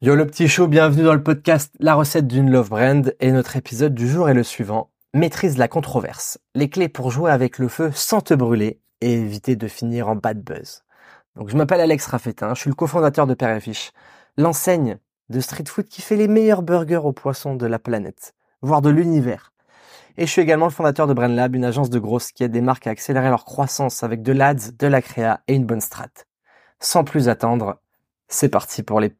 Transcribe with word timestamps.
Yo 0.00 0.14
le 0.14 0.28
petit 0.28 0.46
show, 0.46 0.68
bienvenue 0.68 1.02
dans 1.02 1.12
le 1.12 1.24
podcast 1.24 1.74
La 1.80 1.96
recette 1.96 2.28
d'une 2.28 2.52
love 2.52 2.68
brand 2.68 3.12
et 3.18 3.32
notre 3.32 3.56
épisode 3.56 3.94
du 3.94 4.08
jour 4.08 4.28
est 4.28 4.34
le 4.34 4.44
suivant. 4.44 4.90
Maîtrise 5.12 5.58
la 5.58 5.66
controverse. 5.66 6.38
Les 6.54 6.70
clés 6.70 6.88
pour 6.88 7.10
jouer 7.10 7.32
avec 7.32 7.58
le 7.58 7.66
feu 7.66 7.90
sans 7.92 8.20
te 8.20 8.32
brûler 8.32 8.80
et 9.00 9.14
éviter 9.14 9.56
de 9.56 9.66
finir 9.66 10.08
en 10.08 10.14
bad 10.14 10.40
buzz. 10.40 10.84
Donc 11.34 11.48
je 11.48 11.56
m'appelle 11.56 11.80
Alex 11.80 12.06
Raffetin, 12.06 12.54
je 12.54 12.60
suis 12.60 12.70
le 12.70 12.76
cofondateur 12.76 13.26
de 13.26 13.34
Père 13.34 13.56
et 13.56 13.60
Fiche, 13.60 13.90
l'enseigne 14.36 14.98
de 15.30 15.40
street 15.40 15.64
food 15.66 15.88
qui 15.88 16.00
fait 16.00 16.14
les 16.14 16.28
meilleurs 16.28 16.62
burgers 16.62 17.02
aux 17.02 17.12
poissons 17.12 17.56
de 17.56 17.66
la 17.66 17.80
planète, 17.80 18.36
voire 18.62 18.82
de 18.82 18.90
l'univers. 18.90 19.52
Et 20.16 20.26
je 20.26 20.30
suis 20.30 20.42
également 20.42 20.66
le 20.66 20.70
fondateur 20.70 21.08
de 21.08 21.12
BrandLab, 21.12 21.56
une 21.56 21.64
agence 21.64 21.90
de 21.90 21.98
grosses 21.98 22.30
qui 22.30 22.44
aide 22.44 22.52
des 22.52 22.60
marques 22.60 22.86
à 22.86 22.90
accélérer 22.90 23.30
leur 23.30 23.44
croissance 23.44 24.04
avec 24.04 24.22
de 24.22 24.30
l'ADS, 24.30 24.76
de 24.78 24.86
la 24.86 25.02
créa 25.02 25.40
et 25.48 25.56
une 25.56 25.66
bonne 25.66 25.80
strat. 25.80 26.06
Sans 26.78 27.02
plus 27.02 27.28
attendre, 27.28 27.80
c'est 28.28 28.48
parti 28.48 28.84
pour 28.84 29.00
les 29.00 29.12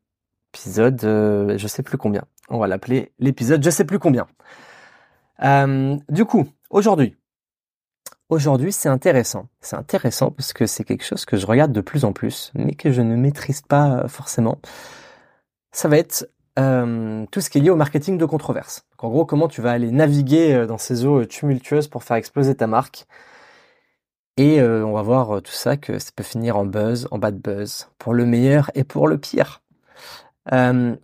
épisode, 0.52 1.04
euh, 1.04 1.58
je 1.58 1.66
sais 1.66 1.82
plus 1.82 1.98
combien. 1.98 2.24
On 2.48 2.58
va 2.58 2.66
l'appeler 2.66 3.12
l'épisode 3.18 3.62
je 3.62 3.70
sais 3.70 3.84
plus 3.84 3.98
combien. 3.98 4.26
Euh, 5.42 5.96
du 6.08 6.24
coup, 6.24 6.48
aujourd'hui, 6.70 7.16
aujourd'hui 8.28 8.72
c'est 8.72 8.88
intéressant. 8.88 9.48
C'est 9.60 9.76
intéressant 9.76 10.30
parce 10.30 10.52
que 10.52 10.66
c'est 10.66 10.84
quelque 10.84 11.04
chose 11.04 11.24
que 11.24 11.36
je 11.36 11.46
regarde 11.46 11.72
de 11.72 11.80
plus 11.80 12.04
en 12.04 12.12
plus, 12.12 12.50
mais 12.54 12.74
que 12.74 12.92
je 12.92 13.02
ne 13.02 13.16
maîtrise 13.16 13.60
pas 13.60 13.98
euh, 13.98 14.08
forcément. 14.08 14.58
Ça 15.72 15.88
va 15.88 15.98
être 15.98 16.30
tout 17.30 17.40
ce 17.40 17.50
qui 17.50 17.58
est 17.58 17.60
lié 17.60 17.70
au 17.70 17.76
marketing 17.76 18.18
de 18.18 18.24
controverse. 18.24 18.84
en 18.98 19.10
gros, 19.10 19.24
comment 19.24 19.46
tu 19.46 19.60
vas 19.60 19.70
aller 19.70 19.92
naviguer 19.92 20.66
dans 20.66 20.76
ces 20.76 21.04
eaux 21.04 21.24
tumultueuses 21.24 21.86
pour 21.86 22.02
faire 22.02 22.16
exploser 22.16 22.56
ta 22.56 22.66
marque. 22.66 23.06
Et 24.36 24.60
on 24.60 24.92
va 24.92 25.02
voir 25.02 25.40
tout 25.40 25.52
ça 25.52 25.76
que 25.76 26.00
ça 26.00 26.10
peut 26.16 26.24
finir 26.24 26.56
en 26.56 26.64
buzz, 26.64 27.06
en 27.12 27.18
bad 27.18 27.38
buzz, 27.38 27.86
pour 27.98 28.12
le 28.12 28.26
meilleur 28.26 28.72
et 28.74 28.82
pour 28.82 29.06
le 29.06 29.18
pire. 29.18 29.62
Euh, 30.52 30.96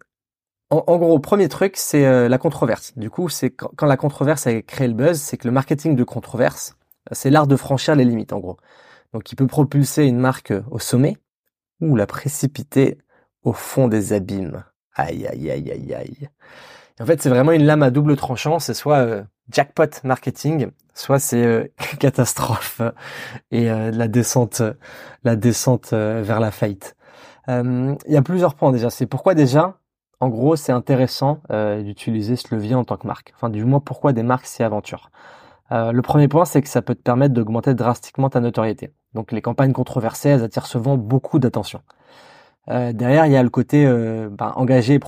en, 0.71 0.99
gros, 0.99 1.19
premier 1.21 1.49
truc, 1.49 1.77
c'est 1.77 2.05
euh, 2.05 2.29
la 2.29 2.39
controverse. 2.39 2.97
Du 2.97 3.11
coup, 3.11 3.29
c'est 3.29 3.51
quand, 3.51 3.87
la 3.87 3.97
controverse 3.97 4.47
a 4.47 4.63
créé 4.63 4.89
le 4.89 4.95
buzz, 4.95 5.21
c'est 5.21 5.37
que 5.37 5.47
le 5.47 5.53
marketing 5.53 5.95
de 5.95 6.05
controverse, 6.05 6.77
c'est 7.13 7.31
l'art 7.31 7.47
de 7.47 7.57
franchir 7.57 7.95
les 7.95 8.05
limites, 8.05 8.33
en 8.33 8.41
gros. 8.41 8.57
Donc, 9.13 9.31
il 9.31 9.37
peut 9.37 9.47
propulser 9.47 10.05
une 10.05 10.19
marque 10.19 10.53
au 10.71 10.79
sommet 10.79 11.17
ou 11.81 11.97
la 11.97 12.07
précipiter 12.07 12.99
au 13.43 13.53
fond 13.53 13.89
des 13.89 14.13
abîmes. 14.13 14.65
Aïe, 14.95 15.27
aïe, 15.27 15.51
aïe, 15.51 15.71
aïe, 15.71 15.95
aïe. 15.95 16.29
en 16.99 17.07
fait, 17.07 17.23
c'est 17.23 17.29
vraiment 17.29 17.53
une 17.53 17.65
lame 17.65 17.83
à 17.83 17.91
double 17.91 18.17
tranchant. 18.17 18.59
C'est 18.59 18.75
soit 18.75 18.99
euh, 18.99 19.23
jackpot 19.51 19.91
marketing, 20.03 20.71
soit 20.95 21.21
c'est 21.21 21.73
catastrophe 22.01 22.81
et 23.53 23.67
la 23.67 24.09
descente, 24.09 24.63
la 25.23 25.37
descente 25.37 25.93
vers 25.93 26.41
la 26.41 26.51
faillite. 26.51 26.97
Euh, 27.49 27.95
il 28.07 28.13
y 28.13 28.17
a 28.17 28.23
plusieurs 28.23 28.55
points 28.55 28.73
déjà. 28.73 28.91
C'est 28.91 29.07
pourquoi 29.07 29.35
déjà, 29.35 29.79
en 30.21 30.29
gros, 30.29 30.57
c'est 30.57 30.73
intéressant 30.73 31.41
euh, 31.51 31.83
d'utiliser 31.83 32.37
ce 32.37 32.55
levier 32.55 32.75
en 32.75 32.85
tant 32.85 32.97
que 32.97 33.07
marque. 33.07 33.33
Enfin, 33.37 33.51
du 33.51 33.65
moins, 33.65 33.81
pourquoi 33.81 34.13
des 34.13 34.23
marques 34.23 34.47
s'y 34.47 34.63
aventurent. 34.63 35.11
Euh, 35.73 35.93
le 35.93 36.03
premier 36.03 36.29
point, 36.29 36.45
c'est 36.45 36.63
que 36.63 36.69
ça 36.69 36.83
peut 36.83 36.95
te 36.95 37.03
permettre 37.03 37.35
d'augmenter 37.35 37.75
drastiquement 37.75 38.31
ta 38.31 38.41
notoriété. 38.41 38.93
Donc, 39.15 39.33
les 39.33 39.43
campagnes 39.43 39.73
controversées, 39.73 40.31
elles 40.31 40.43
attirent 40.43 40.67
souvent 40.67 40.97
beaucoup 40.97 41.39
d'attention. 41.39 41.83
derrière, 42.69 43.27
il 43.27 43.33
y 43.33 43.37
a 43.37 43.43
le 43.43 43.51
côté 43.51 43.87
ben, 43.87 44.53
engager 44.57 44.95
et, 44.95 45.01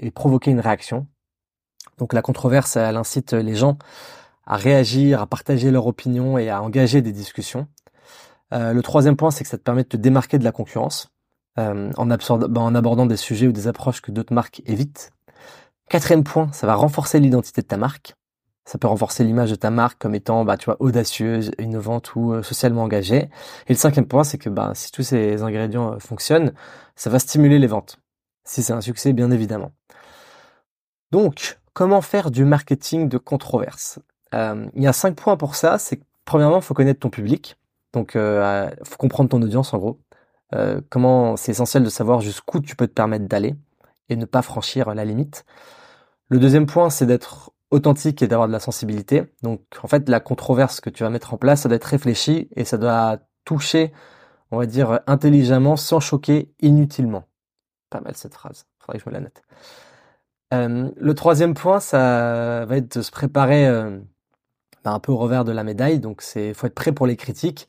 et 0.00 0.10
provoquer 0.10 0.50
une 0.50 0.60
réaction. 0.60 1.06
Donc, 1.98 2.12
la 2.12 2.22
controverse, 2.22 2.76
elle 2.76 2.96
incite 2.96 3.32
les 3.32 3.54
gens 3.54 3.78
à 4.46 4.56
réagir, 4.56 5.22
à 5.22 5.26
partager 5.26 5.70
leur 5.70 5.86
opinion 5.86 6.38
et 6.38 6.50
à 6.50 6.62
engager 6.62 7.02
des 7.02 7.12
discussions. 7.12 7.68
le 8.52 8.80
troisième 8.80 9.16
point, 9.16 9.30
c'est 9.30 9.44
que 9.44 9.50
ça 9.50 9.58
te 9.58 9.62
permet 9.62 9.84
de 9.84 9.88
te 9.88 9.96
démarquer 9.96 10.38
de 10.38 10.44
la 10.44 10.52
concurrence. 10.52 11.13
Euh, 11.56 11.92
en, 11.96 12.06
bah, 12.06 12.60
en 12.60 12.74
abordant 12.74 13.06
des 13.06 13.16
sujets 13.16 13.46
ou 13.46 13.52
des 13.52 13.68
approches 13.68 14.00
que 14.00 14.10
d'autres 14.10 14.34
marques 14.34 14.60
évitent. 14.66 15.12
Quatrième 15.88 16.24
point, 16.24 16.50
ça 16.52 16.66
va 16.66 16.74
renforcer 16.74 17.20
l'identité 17.20 17.62
de 17.62 17.66
ta 17.66 17.76
marque. 17.76 18.14
Ça 18.64 18.78
peut 18.78 18.88
renforcer 18.88 19.22
l'image 19.22 19.50
de 19.50 19.54
ta 19.54 19.70
marque 19.70 20.00
comme 20.00 20.16
étant, 20.16 20.44
bah, 20.44 20.56
tu 20.56 20.64
vois, 20.64 20.76
audacieuse, 20.80 21.52
innovante 21.60 22.16
ou 22.16 22.32
euh, 22.32 22.42
socialement 22.42 22.82
engagée. 22.82 23.28
Et 23.68 23.72
le 23.72 23.76
cinquième 23.76 24.06
point, 24.06 24.24
c'est 24.24 24.38
que 24.38 24.48
bah, 24.48 24.72
si 24.74 24.90
tous 24.90 25.04
ces 25.04 25.42
ingrédients 25.42 25.92
euh, 25.92 25.98
fonctionnent, 26.00 26.54
ça 26.96 27.08
va 27.08 27.20
stimuler 27.20 27.60
les 27.60 27.68
ventes. 27.68 27.98
Si 28.44 28.62
c'est 28.62 28.72
un 28.72 28.80
succès, 28.80 29.12
bien 29.12 29.30
évidemment. 29.30 29.70
Donc, 31.12 31.60
comment 31.72 32.00
faire 32.00 32.32
du 32.32 32.44
marketing 32.44 33.08
de 33.08 33.18
controverse? 33.18 34.00
Il 34.32 34.82
y 34.82 34.88
a 34.88 34.92
cinq 34.92 35.14
points 35.14 35.36
pour 35.36 35.54
ça. 35.54 35.78
C'est 35.78 36.00
premièrement, 36.24 36.60
faut 36.60 36.74
connaître 36.74 36.98
ton 36.98 37.10
public. 37.10 37.56
Donc, 37.92 38.14
il 38.16 38.74
faut 38.84 38.96
comprendre 38.96 39.30
ton 39.30 39.40
audience 39.40 39.72
en 39.72 39.78
gros. 39.78 40.00
Euh, 40.54 40.80
comment 40.90 41.36
c'est 41.36 41.52
essentiel 41.52 41.82
de 41.82 41.88
savoir 41.88 42.20
jusqu'où 42.20 42.60
tu 42.60 42.76
peux 42.76 42.86
te 42.86 42.92
permettre 42.92 43.26
d'aller 43.26 43.54
et 44.08 44.16
ne 44.16 44.24
pas 44.24 44.42
franchir 44.42 44.94
la 44.94 45.04
limite. 45.04 45.44
Le 46.28 46.38
deuxième 46.38 46.66
point, 46.66 46.90
c'est 46.90 47.06
d'être 47.06 47.52
authentique 47.70 48.22
et 48.22 48.28
d'avoir 48.28 48.48
de 48.48 48.52
la 48.52 48.60
sensibilité. 48.60 49.24
Donc 49.42 49.62
en 49.82 49.88
fait, 49.88 50.08
la 50.08 50.20
controverse 50.20 50.80
que 50.80 50.90
tu 50.90 51.02
vas 51.02 51.10
mettre 51.10 51.34
en 51.34 51.38
place, 51.38 51.62
ça 51.62 51.68
doit 51.68 51.76
être 51.76 51.84
réfléchi 51.84 52.48
et 52.56 52.64
ça 52.64 52.78
doit 52.78 53.18
toucher, 53.44 53.92
on 54.50 54.58
va 54.58 54.66
dire, 54.66 55.00
intelligemment 55.06 55.76
sans 55.76 56.00
choquer 56.00 56.52
inutilement. 56.60 57.24
Pas 57.90 58.00
mal 58.00 58.16
cette 58.16 58.34
phrase, 58.34 58.66
faudrait 58.78 58.98
que 58.98 59.04
je 59.04 59.10
me 59.10 59.14
la 59.14 59.20
note. 59.20 59.42
Euh, 60.52 60.90
le 60.96 61.14
troisième 61.14 61.54
point, 61.54 61.80
ça 61.80 62.64
va 62.66 62.76
être 62.76 62.96
de 62.96 63.02
se 63.02 63.10
préparer 63.10 63.66
euh, 63.66 63.98
bah, 64.84 64.92
un 64.92 65.00
peu 65.00 65.12
au 65.12 65.16
revers 65.16 65.44
de 65.44 65.52
la 65.52 65.64
médaille. 65.64 65.98
Donc 65.98 66.22
c'est 66.22 66.54
faut 66.54 66.66
être 66.66 66.74
prêt 66.74 66.92
pour 66.92 67.06
les 67.06 67.16
critiques 67.16 67.66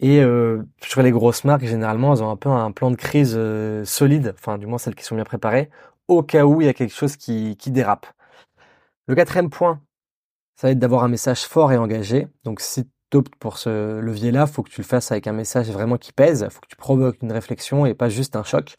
et 0.00 0.20
euh, 0.20 0.62
sur 0.82 1.02
les 1.02 1.10
grosses 1.10 1.44
marques, 1.44 1.64
généralement, 1.64 2.14
elles 2.14 2.22
ont 2.22 2.30
un 2.30 2.36
peu 2.36 2.50
un 2.50 2.70
plan 2.72 2.90
de 2.90 2.96
crise 2.96 3.34
euh, 3.36 3.84
solide, 3.84 4.34
enfin 4.38 4.58
du 4.58 4.66
moins 4.66 4.78
celles 4.78 4.94
qui 4.94 5.04
sont 5.04 5.14
bien 5.14 5.24
préparées, 5.24 5.70
au 6.08 6.22
cas 6.22 6.44
où 6.44 6.60
il 6.60 6.66
y 6.66 6.68
a 6.68 6.74
quelque 6.74 6.94
chose 6.94 7.16
qui, 7.16 7.56
qui 7.56 7.70
dérape. 7.70 8.06
Le 9.06 9.14
quatrième 9.14 9.50
point, 9.50 9.80
ça 10.56 10.66
va 10.66 10.72
être 10.72 10.78
d'avoir 10.78 11.04
un 11.04 11.08
message 11.08 11.44
fort 11.44 11.72
et 11.72 11.78
engagé. 11.78 12.28
Donc 12.44 12.60
si 12.60 12.84
tu 13.10 13.16
optes 13.16 13.36
pour 13.36 13.58
ce 13.58 14.00
levier-là, 14.00 14.46
faut 14.46 14.62
que 14.62 14.70
tu 14.70 14.80
le 14.80 14.86
fasses 14.86 15.12
avec 15.12 15.26
un 15.26 15.32
message 15.32 15.70
vraiment 15.70 15.96
qui 15.96 16.12
pèse, 16.12 16.46
faut 16.50 16.60
que 16.60 16.68
tu 16.68 16.76
provoques 16.76 17.22
une 17.22 17.32
réflexion 17.32 17.86
et 17.86 17.94
pas 17.94 18.08
juste 18.08 18.36
un 18.36 18.44
choc. 18.44 18.76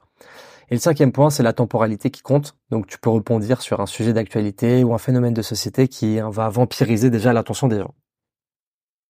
Et 0.69 0.75
le 0.75 0.81
cinquième 0.81 1.13
point, 1.13 1.29
c'est 1.29 1.43
la 1.43 1.53
temporalité 1.53 2.11
qui 2.11 2.21
compte. 2.21 2.57
Donc 2.69 2.87
tu 2.87 2.99
peux 2.99 3.09
rebondir 3.09 3.61
sur 3.61 3.79
un 3.79 3.85
sujet 3.85 4.13
d'actualité 4.13 4.83
ou 4.83 4.93
un 4.93 4.97
phénomène 4.97 5.33
de 5.33 5.41
société 5.41 5.87
qui 5.87 6.19
va 6.19 6.49
vampiriser 6.49 7.09
déjà 7.09 7.33
l'attention 7.33 7.67
des 7.67 7.79
gens. 7.79 7.95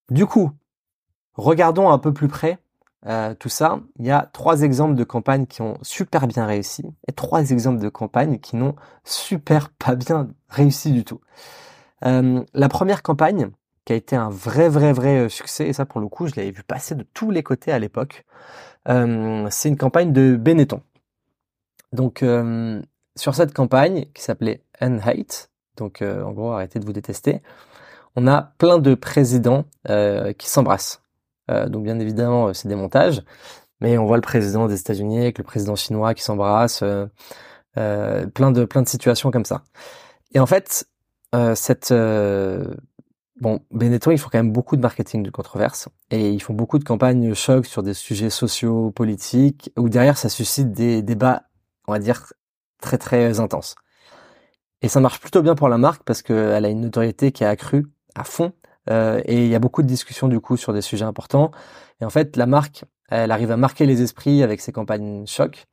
Du 0.09 0.25
coup, 0.25 0.51
Regardons 1.37 1.89
un 1.89 1.99
peu 1.99 2.13
plus 2.13 2.27
près 2.27 2.59
euh, 3.05 3.35
tout 3.35 3.49
ça. 3.49 3.79
Il 3.99 4.05
y 4.05 4.11
a 4.11 4.29
trois 4.33 4.63
exemples 4.63 4.95
de 4.95 5.03
campagnes 5.03 5.45
qui 5.45 5.61
ont 5.61 5.77
super 5.83 6.27
bien 6.27 6.45
réussi 6.45 6.83
et 7.07 7.13
trois 7.13 7.51
exemples 7.51 7.79
de 7.79 7.89
campagnes 7.89 8.39
qui 8.39 8.55
n'ont 8.55 8.75
super 9.05 9.69
pas 9.69 9.95
bien 9.95 10.29
réussi 10.49 10.91
du 10.91 11.05
tout. 11.05 11.21
Euh, 12.05 12.43
la 12.53 12.69
première 12.69 13.03
campagne, 13.03 13.51
qui 13.85 13.93
a 13.93 13.95
été 13.95 14.15
un 14.15 14.29
vrai 14.29 14.67
vrai 14.67 14.91
vrai 14.93 15.19
euh, 15.19 15.29
succès, 15.29 15.67
et 15.67 15.73
ça 15.73 15.85
pour 15.85 16.01
le 16.01 16.07
coup 16.07 16.27
je 16.27 16.33
l'avais 16.35 16.51
vu 16.51 16.63
passer 16.63 16.95
de 16.95 17.03
tous 17.13 17.29
les 17.31 17.43
côtés 17.43 17.71
à 17.71 17.79
l'époque, 17.79 18.25
c'est 18.87 19.67
une 19.69 19.77
campagne 19.77 20.13
de 20.13 20.37
Benetton. 20.37 20.81
Donc 21.91 22.23
sur 23.17 23.35
cette 23.35 23.53
campagne 23.53 24.05
qui 24.13 24.23
s'appelait 24.23 24.63
Unhate, 24.79 25.49
donc 25.75 26.01
en 26.01 26.31
gros 26.31 26.51
arrêtez 26.53 26.79
de 26.79 26.85
vous 26.85 26.93
détester, 26.93 27.41
on 28.15 28.27
a 28.27 28.53
plein 28.57 28.79
de 28.79 28.95
présidents 28.95 29.65
qui 29.85 30.49
s'embrassent. 30.49 31.01
Euh, 31.49 31.67
donc 31.67 31.83
bien 31.83 31.99
évidemment, 31.99 32.47
euh, 32.47 32.53
c'est 32.53 32.67
des 32.67 32.75
montages, 32.75 33.23
mais 33.81 33.97
on 33.97 34.05
voit 34.05 34.17
le 34.17 34.21
président 34.21 34.67
des 34.67 34.79
États-Unis 34.79 35.19
avec 35.19 35.37
le 35.37 35.43
président 35.43 35.75
chinois 35.75 36.13
qui 36.13 36.23
s'embrasse, 36.23 36.83
euh, 36.83 38.27
plein 38.27 38.51
de 38.51 38.65
plein 38.65 38.81
de 38.81 38.87
situations 38.87 39.31
comme 39.31 39.45
ça. 39.45 39.63
Et 40.33 40.39
en 40.39 40.45
fait, 40.45 40.87
cette 41.55 41.93
bon, 43.39 43.59
Benetton, 43.71 44.11
ils 44.11 44.17
font 44.17 44.29
quand 44.31 44.39
même 44.39 44.51
beaucoup 44.51 44.75
de 44.75 44.81
marketing 44.81 45.23
de 45.23 45.29
controverse 45.29 45.89
et 46.11 46.31
ils 46.31 46.41
font 46.41 46.53
beaucoup 46.53 46.79
de 46.79 46.83
campagnes 46.83 47.33
choc 47.33 47.65
sur 47.65 47.83
des 47.83 47.93
sujets 47.93 48.31
sociaux, 48.31 48.91
politiques, 48.91 49.71
où 49.77 49.89
derrière 49.89 50.17
ça 50.17 50.29
suscite 50.29 50.71
des 50.71 51.01
débats, 51.03 51.43
on 51.87 51.93
va 51.93 51.99
dire 51.99 52.33
très 52.81 52.97
très 52.97 53.39
intenses. 53.39 53.75
Et 54.81 54.89
ça 54.89 54.99
marche 54.99 55.19
plutôt 55.19 55.41
bien 55.41 55.55
pour 55.55 55.69
la 55.69 55.77
marque 55.77 56.03
parce 56.03 56.21
qu'elle 56.21 56.65
a 56.65 56.69
une 56.69 56.81
notoriété 56.81 57.31
qui 57.31 57.43
a 57.43 57.49
accrue 57.49 57.85
à 58.15 58.23
fond 58.23 58.53
euh, 58.89 59.21
et 59.25 59.43
il 59.43 59.49
y 59.49 59.55
a 59.55 59.59
beaucoup 59.59 59.81
de 59.81 59.87
discussions 59.87 60.27
du 60.27 60.39
coup 60.39 60.57
sur 60.57 60.73
des 60.73 60.81
sujets 60.81 61.05
importants. 61.05 61.51
Et 62.01 62.05
en 62.05 62.09
fait, 62.09 62.35
la 62.37 62.45
marque, 62.45 62.85
elle 63.09 63.31
arrive 63.31 63.51
à 63.51 63.57
marquer 63.57 63.85
les 63.85 64.01
esprits 64.01 64.43
avec 64.43 64.61
ses 64.61 64.71
campagnes 64.71 65.25
choc. 65.25 65.65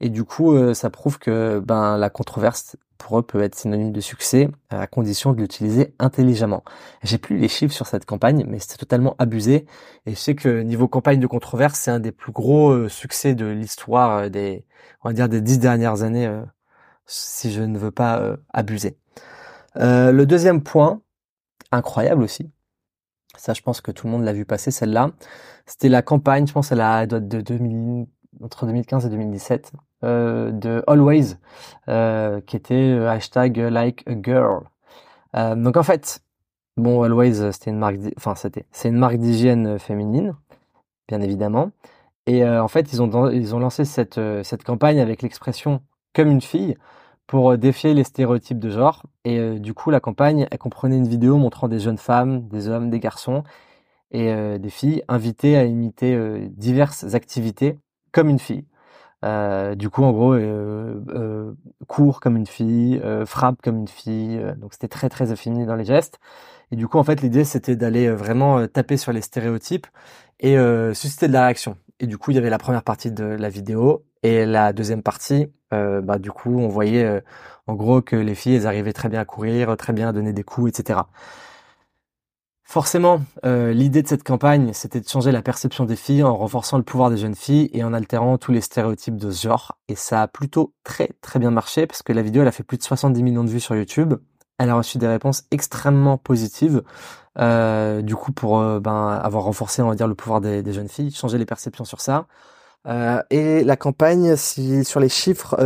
Et 0.00 0.08
du 0.08 0.24
coup, 0.24 0.54
euh, 0.54 0.72
ça 0.72 0.88
prouve 0.90 1.18
que 1.18 1.60
ben 1.60 1.98
la 1.98 2.08
controverse 2.08 2.76
pour 2.96 3.18
eux 3.18 3.22
peut 3.22 3.42
être 3.42 3.54
synonyme 3.54 3.92
de 3.92 4.00
succès 4.00 4.48
à 4.70 4.86
condition 4.86 5.32
de 5.32 5.40
l'utiliser 5.40 5.94
intelligemment. 5.98 6.64
J'ai 7.02 7.18
plus 7.18 7.38
les 7.38 7.48
chiffres 7.48 7.74
sur 7.74 7.86
cette 7.86 8.06
campagne, 8.06 8.44
mais 8.48 8.58
c'était 8.58 8.76
totalement 8.76 9.14
abusé. 9.18 9.66
Et 10.06 10.12
je 10.12 10.16
sais 10.16 10.34
que 10.34 10.62
niveau 10.62 10.88
campagne 10.88 11.20
de 11.20 11.26
controverse, 11.26 11.78
c'est 11.78 11.90
un 11.90 12.00
des 12.00 12.12
plus 12.12 12.32
gros 12.32 12.70
euh, 12.70 12.88
succès 12.88 13.34
de 13.34 13.46
l'histoire 13.46 14.30
des, 14.30 14.64
on 15.02 15.10
va 15.10 15.12
dire 15.14 15.28
des 15.28 15.40
dix 15.40 15.58
dernières 15.58 16.02
années, 16.02 16.30
si 17.06 17.52
je 17.52 17.62
ne 17.62 17.78
veux 17.78 17.90
pas 17.90 18.36
abuser. 18.52 18.96
le 19.74 20.24
deuxième 20.24 20.62
point, 20.62 21.00
incroyable 21.72 22.22
aussi, 22.22 22.50
ça, 23.36 23.54
je 23.54 23.62
pense 23.62 23.80
que 23.80 23.90
tout 23.90 24.06
le 24.06 24.12
monde 24.12 24.24
l'a 24.24 24.32
vu 24.32 24.44
passer, 24.44 24.70
celle-là. 24.70 25.10
C'était 25.66 25.88
la 25.88 26.02
campagne, 26.02 26.46
je 26.46 26.52
pense, 26.52 26.72
elle, 26.72 26.78
doit 26.78 27.18
être 27.18 27.28
de 27.28 27.40
2000, 27.40 28.06
entre 28.42 28.66
2015 28.66 29.06
et 29.06 29.08
2017. 29.10 29.72
de 30.02 30.82
Always, 30.86 31.36
qui 32.46 32.56
était 32.56 32.98
hashtag 33.06 33.58
like 33.58 34.04
a 34.08 34.14
girl. 34.20 34.64
donc 35.34 35.76
en 35.76 35.82
fait, 35.82 36.20
bon, 36.76 37.02
Always, 37.02 37.52
c'était 37.52 37.70
une 37.70 37.78
marque, 37.78 37.96
enfin 38.16 38.34
c'était, 38.34 38.66
c'est 38.72 38.88
une 38.88 38.98
marque 38.98 39.18
d'hygiène 39.18 39.78
féminine, 39.78 40.34
bien 41.08 41.20
évidemment. 41.20 41.70
Et 42.26 42.46
en 42.46 42.68
fait, 42.68 42.92
ils 42.92 43.02
ont 43.02 43.30
ils 43.30 43.54
ont 43.54 43.58
lancé 43.58 43.84
cette 43.84 44.20
cette 44.42 44.64
campagne 44.64 45.00
avec 45.00 45.22
l'expression 45.22 45.82
comme 46.14 46.30
une 46.30 46.40
fille 46.40 46.76
pour 47.30 47.56
défier 47.56 47.94
les 47.94 48.02
stéréotypes 48.02 48.58
de 48.58 48.70
genre. 48.70 49.04
Et 49.24 49.60
du 49.60 49.72
coup, 49.72 49.90
la 49.90 50.00
campagne, 50.00 50.48
elle 50.50 50.58
comprenait 50.58 50.96
une 50.96 51.06
vidéo 51.06 51.36
montrant 51.36 51.68
des 51.68 51.78
jeunes 51.78 51.96
femmes, 51.96 52.48
des 52.48 52.68
hommes, 52.68 52.90
des 52.90 52.98
garçons 52.98 53.44
et 54.10 54.32
euh, 54.32 54.58
des 54.58 54.68
filles 54.68 55.04
invitées 55.06 55.56
à 55.56 55.64
imiter 55.64 56.12
euh, 56.16 56.48
diverses 56.50 57.14
activités 57.14 57.78
comme 58.10 58.28
une 58.30 58.40
fille. 58.40 58.64
Euh, 59.24 59.76
du 59.76 59.90
coup, 59.90 60.02
en 60.02 60.10
gros, 60.10 60.34
euh, 60.34 61.54
court 61.86 62.18
comme 62.18 62.36
une 62.36 62.48
fille, 62.48 63.00
frappe 63.26 63.62
comme 63.62 63.78
une 63.78 63.86
fille. 63.86 64.42
donc, 64.58 64.72
c'était 64.72 64.88
très 64.88 65.08
très 65.08 65.30
affiné 65.30 65.66
dans 65.66 65.76
les 65.76 65.84
gestes. 65.84 66.18
Et 66.72 66.76
du 66.76 66.88
coup, 66.88 66.98
en 66.98 67.04
fait, 67.04 67.22
l'idée 67.22 67.44
c'était 67.44 67.76
d'aller 67.76 68.10
vraiment 68.10 68.66
taper 68.66 68.96
sur 68.96 69.12
les 69.12 69.20
stéréotypes 69.20 69.86
et 70.40 70.56
susciter 70.94 71.28
de 71.28 71.32
la 71.32 71.44
réaction. 71.44 71.76
Et 72.00 72.06
du 72.06 72.18
coup, 72.18 72.32
il 72.32 72.34
y 72.34 72.38
avait 72.38 72.50
la 72.50 72.58
première 72.58 72.82
partie 72.82 73.12
de 73.12 73.24
la 73.24 73.48
vidéo 73.48 74.04
et 74.22 74.46
la 74.46 74.72
deuxième 74.72 75.02
partie. 75.02 75.52
bah, 75.70 76.18
du 76.18 76.32
coup, 76.32 76.58
on 76.58 76.68
voyait 76.68 77.22
en 77.66 77.74
gros 77.74 78.02
que 78.02 78.16
les 78.16 78.34
filles, 78.34 78.56
elles 78.56 78.66
arrivaient 78.66 78.92
très 78.92 79.08
bien 79.08 79.20
à 79.20 79.24
courir, 79.24 79.76
très 79.76 79.92
bien 79.92 80.08
à 80.08 80.12
donner 80.12 80.32
des 80.32 80.42
coups, 80.42 80.70
etc. 80.70 81.00
Forcément, 82.70 83.20
euh, 83.44 83.72
l'idée 83.72 84.00
de 84.00 84.06
cette 84.06 84.22
campagne, 84.22 84.72
c'était 84.74 85.00
de 85.00 85.08
changer 85.08 85.32
la 85.32 85.42
perception 85.42 85.86
des 85.86 85.96
filles 85.96 86.22
en 86.22 86.36
renforçant 86.36 86.76
le 86.78 86.84
pouvoir 86.84 87.10
des 87.10 87.16
jeunes 87.16 87.34
filles 87.34 87.68
et 87.72 87.82
en 87.82 87.92
altérant 87.92 88.38
tous 88.38 88.52
les 88.52 88.60
stéréotypes 88.60 89.16
de 89.16 89.32
ce 89.32 89.48
genre. 89.48 89.76
Et 89.88 89.96
ça 89.96 90.22
a 90.22 90.28
plutôt 90.28 90.72
très 90.84 91.10
très 91.20 91.40
bien 91.40 91.50
marché 91.50 91.88
parce 91.88 92.04
que 92.04 92.12
la 92.12 92.22
vidéo, 92.22 92.42
elle 92.42 92.48
a 92.48 92.52
fait 92.52 92.62
plus 92.62 92.78
de 92.78 92.84
70 92.84 93.24
millions 93.24 93.42
de 93.42 93.50
vues 93.50 93.58
sur 93.58 93.74
YouTube. 93.74 94.14
Elle 94.60 94.70
a 94.70 94.74
reçu 94.74 94.98
des 94.98 95.08
réponses 95.08 95.44
extrêmement 95.50 96.18
positives. 96.18 96.82
Euh, 97.38 98.02
du 98.02 98.14
coup, 98.14 98.32
pour 98.32 98.60
euh, 98.60 98.78
ben, 98.78 99.08
avoir 99.08 99.44
renforcé, 99.44 99.82
on 99.82 99.88
va 99.88 99.94
dire, 99.94 100.06
le 100.06 100.14
pouvoir 100.14 100.40
des, 100.40 100.72
jeunes 100.72 100.88
filles, 100.88 101.10
changer 101.12 101.38
les 101.38 101.46
perceptions 101.46 101.84
sur 101.84 102.00
ça. 102.00 102.26
et 103.30 103.64
la 103.64 103.76
campagne, 103.76 104.36
sur 104.36 105.00
les 105.00 105.08
chiffres, 105.08 105.56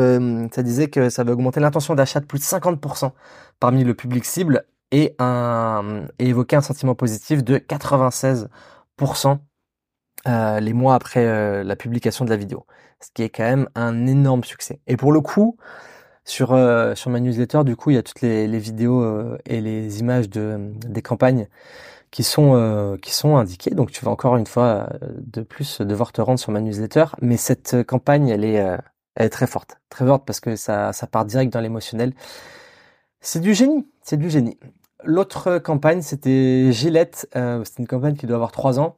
ça 0.53 0.63
disait 0.63 0.89
que 0.89 1.11
ça 1.11 1.25
va 1.25 1.33
augmenter 1.33 1.61
l'intention 1.61 1.95
d'achat 1.95 2.21
de 2.21 2.27
plus 2.27 2.39
de 2.39 2.45
50% 2.45 3.13
parmi 3.61 3.85
le 3.85 3.95
public 3.95 4.25
cible 4.25 4.65
et, 4.91 5.15
un, 5.19 6.07
et 6.19 6.29
évoquer 6.29 6.57
un 6.57 6.61
sentiment 6.61 6.95
positif 6.95 7.43
de 7.45 7.59
96% 7.59 9.39
euh, 10.27 10.59
les 10.61 10.73
mois 10.73 10.95
après 10.95 11.27
euh, 11.27 11.63
la 11.65 11.77
publication 11.77 12.25
de 12.25 12.31
la 12.31 12.37
vidéo, 12.37 12.67
ce 13.01 13.09
qui 13.13 13.23
est 13.23 13.29
quand 13.29 13.43
même 13.43 13.69
un 13.75 14.07
énorme 14.07 14.43
succès. 14.43 14.81
Et 14.87 14.97
pour 14.97 15.13
le 15.13 15.21
coup, 15.21 15.59
sur 16.25 16.53
euh, 16.53 16.95
sur 16.95 17.11
ma 17.11 17.21
newsletter, 17.21 17.65
du 17.65 17.77
coup, 17.77 17.91
il 17.91 17.95
y 17.95 17.99
a 17.99 18.03
toutes 18.03 18.21
les, 18.23 18.47
vidéos 18.59 19.03
euh, 19.03 19.39
et 19.47 19.61
les 19.61 20.01
images 20.01 20.29
de 20.29 20.57
des 20.87 21.03
campagnes 21.03 21.49
qui 22.11 22.23
sont 22.23 22.99
qui 23.03 23.13
sont 23.13 23.37
indiquées. 23.37 23.73
Donc, 23.75 23.91
tu 23.91 24.05
vas 24.05 24.11
encore 24.11 24.37
une 24.37 24.47
fois 24.47 24.89
de 25.03 25.43
plus 25.43 25.81
devoir 25.81 26.13
te 26.13 26.21
rendre 26.21 26.39
sur 26.39 26.53
ma 26.53 26.61
newsletter. 26.61 27.07
Mais 27.23 27.37
cette 27.37 27.85
campagne, 27.85 28.29
elle 28.29 28.45
est 28.45 28.57
elle 29.17 29.27
est 29.27 29.31
très 29.31 29.47
forte, 29.47 29.79
très 29.91 30.07
forte 30.07 30.25
parce 30.27 30.41
que 30.41 30.57
ça 30.57 30.93
ça 30.93 31.07
part 31.07 31.25
direct 31.25 31.53
dans 31.53 31.61
l'émotionnel. 31.61 32.15
C'est 33.21 33.41
du 33.41 33.55
génie, 33.55 33.87
c'est 34.03 34.19
du 34.19 34.31
génie. 34.31 34.59
L'autre 35.05 35.59
campagne, 35.59 36.03
c'était 36.03 36.73
Gillette. 36.73 37.29
Euh, 37.37 37.63
c'était 37.65 37.83
une 37.83 37.87
campagne 37.87 38.17
qui 38.17 38.27
doit 38.27 38.37
avoir 38.37 38.53
trois 38.53 38.79
ans. 38.81 38.97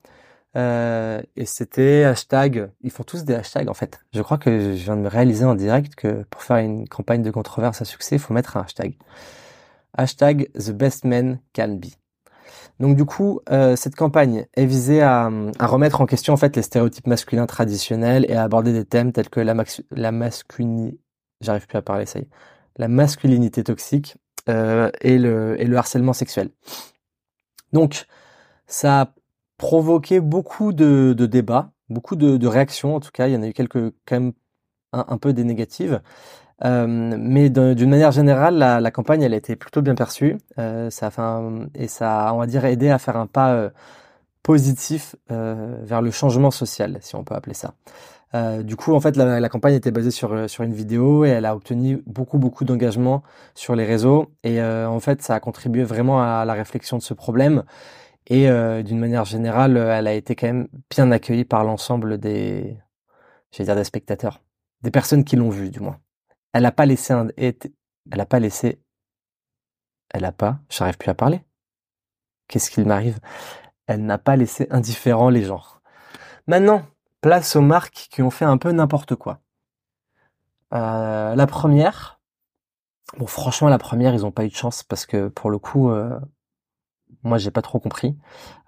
Euh, 0.57 1.21
et 1.37 1.45
c'était 1.45 2.03
hashtag. 2.05 2.71
Ils 2.81 2.91
font 2.91 3.05
tous 3.05 3.25
des 3.25 3.35
hashtags 3.35 3.69
en 3.69 3.75
fait. 3.75 4.01
Je 4.13 4.23
crois 4.23 4.39
que 4.39 4.75
je 4.75 4.85
viens 4.85 4.97
de 4.97 5.03
me 5.03 5.09
réaliser 5.09 5.45
en 5.45 5.55
direct 5.55 5.95
que 5.95 6.25
pour 6.31 6.43
faire 6.43 6.57
une 6.57 6.89
campagne 6.89 7.23
de 7.23 7.31
controverse 7.31 7.83
à 7.83 7.85
succès, 7.85 8.17
il 8.17 8.19
faut 8.19 8.33
mettre 8.33 8.57
un 8.57 8.63
hashtag. 8.63 8.97
Hashtag 9.97 10.51
The 10.55 10.71
Best 10.71 11.05
Man 11.05 11.41
Can 11.55 11.77
Be. 11.77 11.89
Donc 12.81 12.97
du 12.97 13.05
coup, 13.05 13.41
euh, 13.51 13.77
cette 13.77 13.97
campagne 13.97 14.47
est 14.55 14.67
visée 14.67 15.03
à, 15.03 15.31
remettre 15.61 16.01
en 16.01 16.07
question 16.07 16.33
en 16.35 16.37
fait 16.37 16.57
les 16.57 16.63
stéréotypes 16.63 17.07
masculins 17.07 17.47
traditionnels 17.47 18.27
et 18.29 18.35
à 18.35 18.43
aborder 18.43 18.73
des 18.73 18.85
thèmes 18.85 19.13
tels 19.13 19.31
que 19.31 19.41
la 19.41 20.13
masculinité 20.13 20.99
toxique, 23.65 24.17
euh, 24.49 24.91
et, 25.01 25.19
le, 25.19 25.61
et 25.61 25.65
le 25.65 25.77
harcèlement 25.77 26.13
sexuel. 26.13 26.51
Donc, 27.73 28.07
ça 28.69 29.01
a 29.01 29.09
provoqué 29.59 30.21
beaucoup 30.21 30.73
de, 30.73 31.15
débats, 31.15 31.71
beaucoup 31.89 32.17
de, 32.17 32.47
réactions. 32.47 32.97
En 32.97 33.01
tout 33.01 33.11
cas, 33.13 33.29
il 33.29 33.35
y 33.35 33.37
en 33.37 33.43
a 33.43 33.49
eu 33.49 33.53
quelques 33.53 33.93
quand 34.07 34.21
même 34.21 34.33
un, 34.93 35.19
peu 35.19 35.33
des 35.33 35.45
négatives. 35.45 36.01
Euh, 36.65 36.87
mais 37.19 37.51
d'une 37.51 37.91
manière 37.91 38.13
générale, 38.13 38.57
la, 38.57 38.91
campagne, 38.91 39.23
elle 39.23 39.35
a 39.35 39.37
été 39.37 39.57
plutôt 39.57 39.83
bien 39.83 39.95
perçue. 39.95 40.39
Euh, 40.59 40.91
ça 40.91 41.11
a 41.17 41.43
et 41.75 41.89
ça 41.89 42.29
a, 42.29 42.33
on 42.33 42.39
va 42.39 42.47
dire, 42.47 42.65
aidé 42.65 42.89
à 42.89 42.99
faire 42.99 43.17
un 43.17 43.27
pas 43.27 43.53
euh, 43.53 43.71
positif 44.43 45.17
vers 45.29 46.03
le 46.03 46.11
changement 46.11 46.51
social, 46.51 46.99
si 47.01 47.17
on 47.17 47.25
peut 47.25 47.35
appeler 47.35 47.55
ça. 47.55 47.75
Du 48.63 48.77
coup, 48.77 48.95
en 48.95 49.01
fait, 49.01 49.17
la, 49.17 49.49
campagne 49.49 49.75
était 49.75 49.91
basée 49.91 50.11
sur, 50.11 50.35
une 50.35 50.75
vidéo 50.75 51.25
et 51.25 51.31
elle 51.31 51.47
a 51.47 51.57
obtenu 51.57 52.03
beaucoup, 52.07 52.37
beaucoup 52.39 52.67
d'engagement 52.67 53.23
sur 53.55 53.75
les 53.75 53.87
réseaux. 53.87 54.31
Et 54.45 54.63
en 54.63 55.01
fait, 55.01 55.23
ça 55.23 55.35
a 55.35 55.41
contribué 55.41 55.85
vraiment 55.85 56.23
à 56.23 56.45
la 56.45 56.53
réflexion 56.53 56.99
de 56.99 57.03
ce 57.03 57.15
problème. 57.15 57.65
Et 58.29 58.49
d'une 58.83 58.99
manière 58.99 59.25
générale, 59.25 59.77
elle 59.77 60.09
a 60.09 60.13
été 60.13 60.35
quand 60.35 60.49
même 60.49 60.69
bien 60.91 61.11
accueillie 61.13 61.45
par 61.45 61.63
l'ensemble 61.63 62.19
des, 62.19 62.77
dire 63.53 63.77
des 63.77 63.85
spectateurs, 63.85 64.43
des 64.83 64.91
personnes 64.91 65.25
qui 65.25 65.37
l'ont 65.37 65.51
vue, 65.51 65.71
du 65.71 65.81
moins. 65.81 66.01
Elle 66.53 66.65
n'a 66.65 66.73
pas 66.73 66.87
laissé 66.87 67.15
elle 68.11 68.21
a 68.21 68.27
pas 68.27 68.39
laissé, 68.39 68.81
elle 70.11 70.25
a 70.25 70.33
pas, 70.33 70.59
j'arrive 70.71 70.99
plus 70.99 71.11
à 71.11 71.15
parler. 71.15 71.45
Qu'est-ce 72.49 72.71
qu'il 72.71 72.87
m'arrive? 72.87 73.19
Elle 73.87 74.05
n'a 74.05 74.19
pas 74.19 74.37
laissé 74.37 74.67
indifférent 74.71 75.31
les 75.31 75.45
gens. 75.45 75.63
Maintenant, 76.47 76.83
place 77.21 77.57
aux 77.57 77.61
marques 77.61 78.09
qui 78.11 78.23
ont 78.23 78.31
fait 78.31 78.45
un 78.45 78.59
peu 78.59 78.71
n'importe 78.71 79.17
quoi. 79.17 79.41
Euh, 80.75 81.35
la 81.35 81.47
première, 81.47 82.21
bon 83.19 83.27
franchement 83.27 83.69
la 83.69 83.79
première 83.79 84.15
ils 84.15 84.27
ont 84.27 84.33
pas 84.33 84.45
eu 84.45 84.49
de 84.49 84.55
chance 84.55 84.83
parce 84.83 85.07
que 85.07 85.29
pour 85.29 85.51
le 85.51 85.59
coup, 85.59 85.91
euh, 85.91 86.19
moi 87.27 87.39
j'ai 87.39 87.51
pas 87.51 87.63
trop 87.63 87.79
compris. 87.79 88.17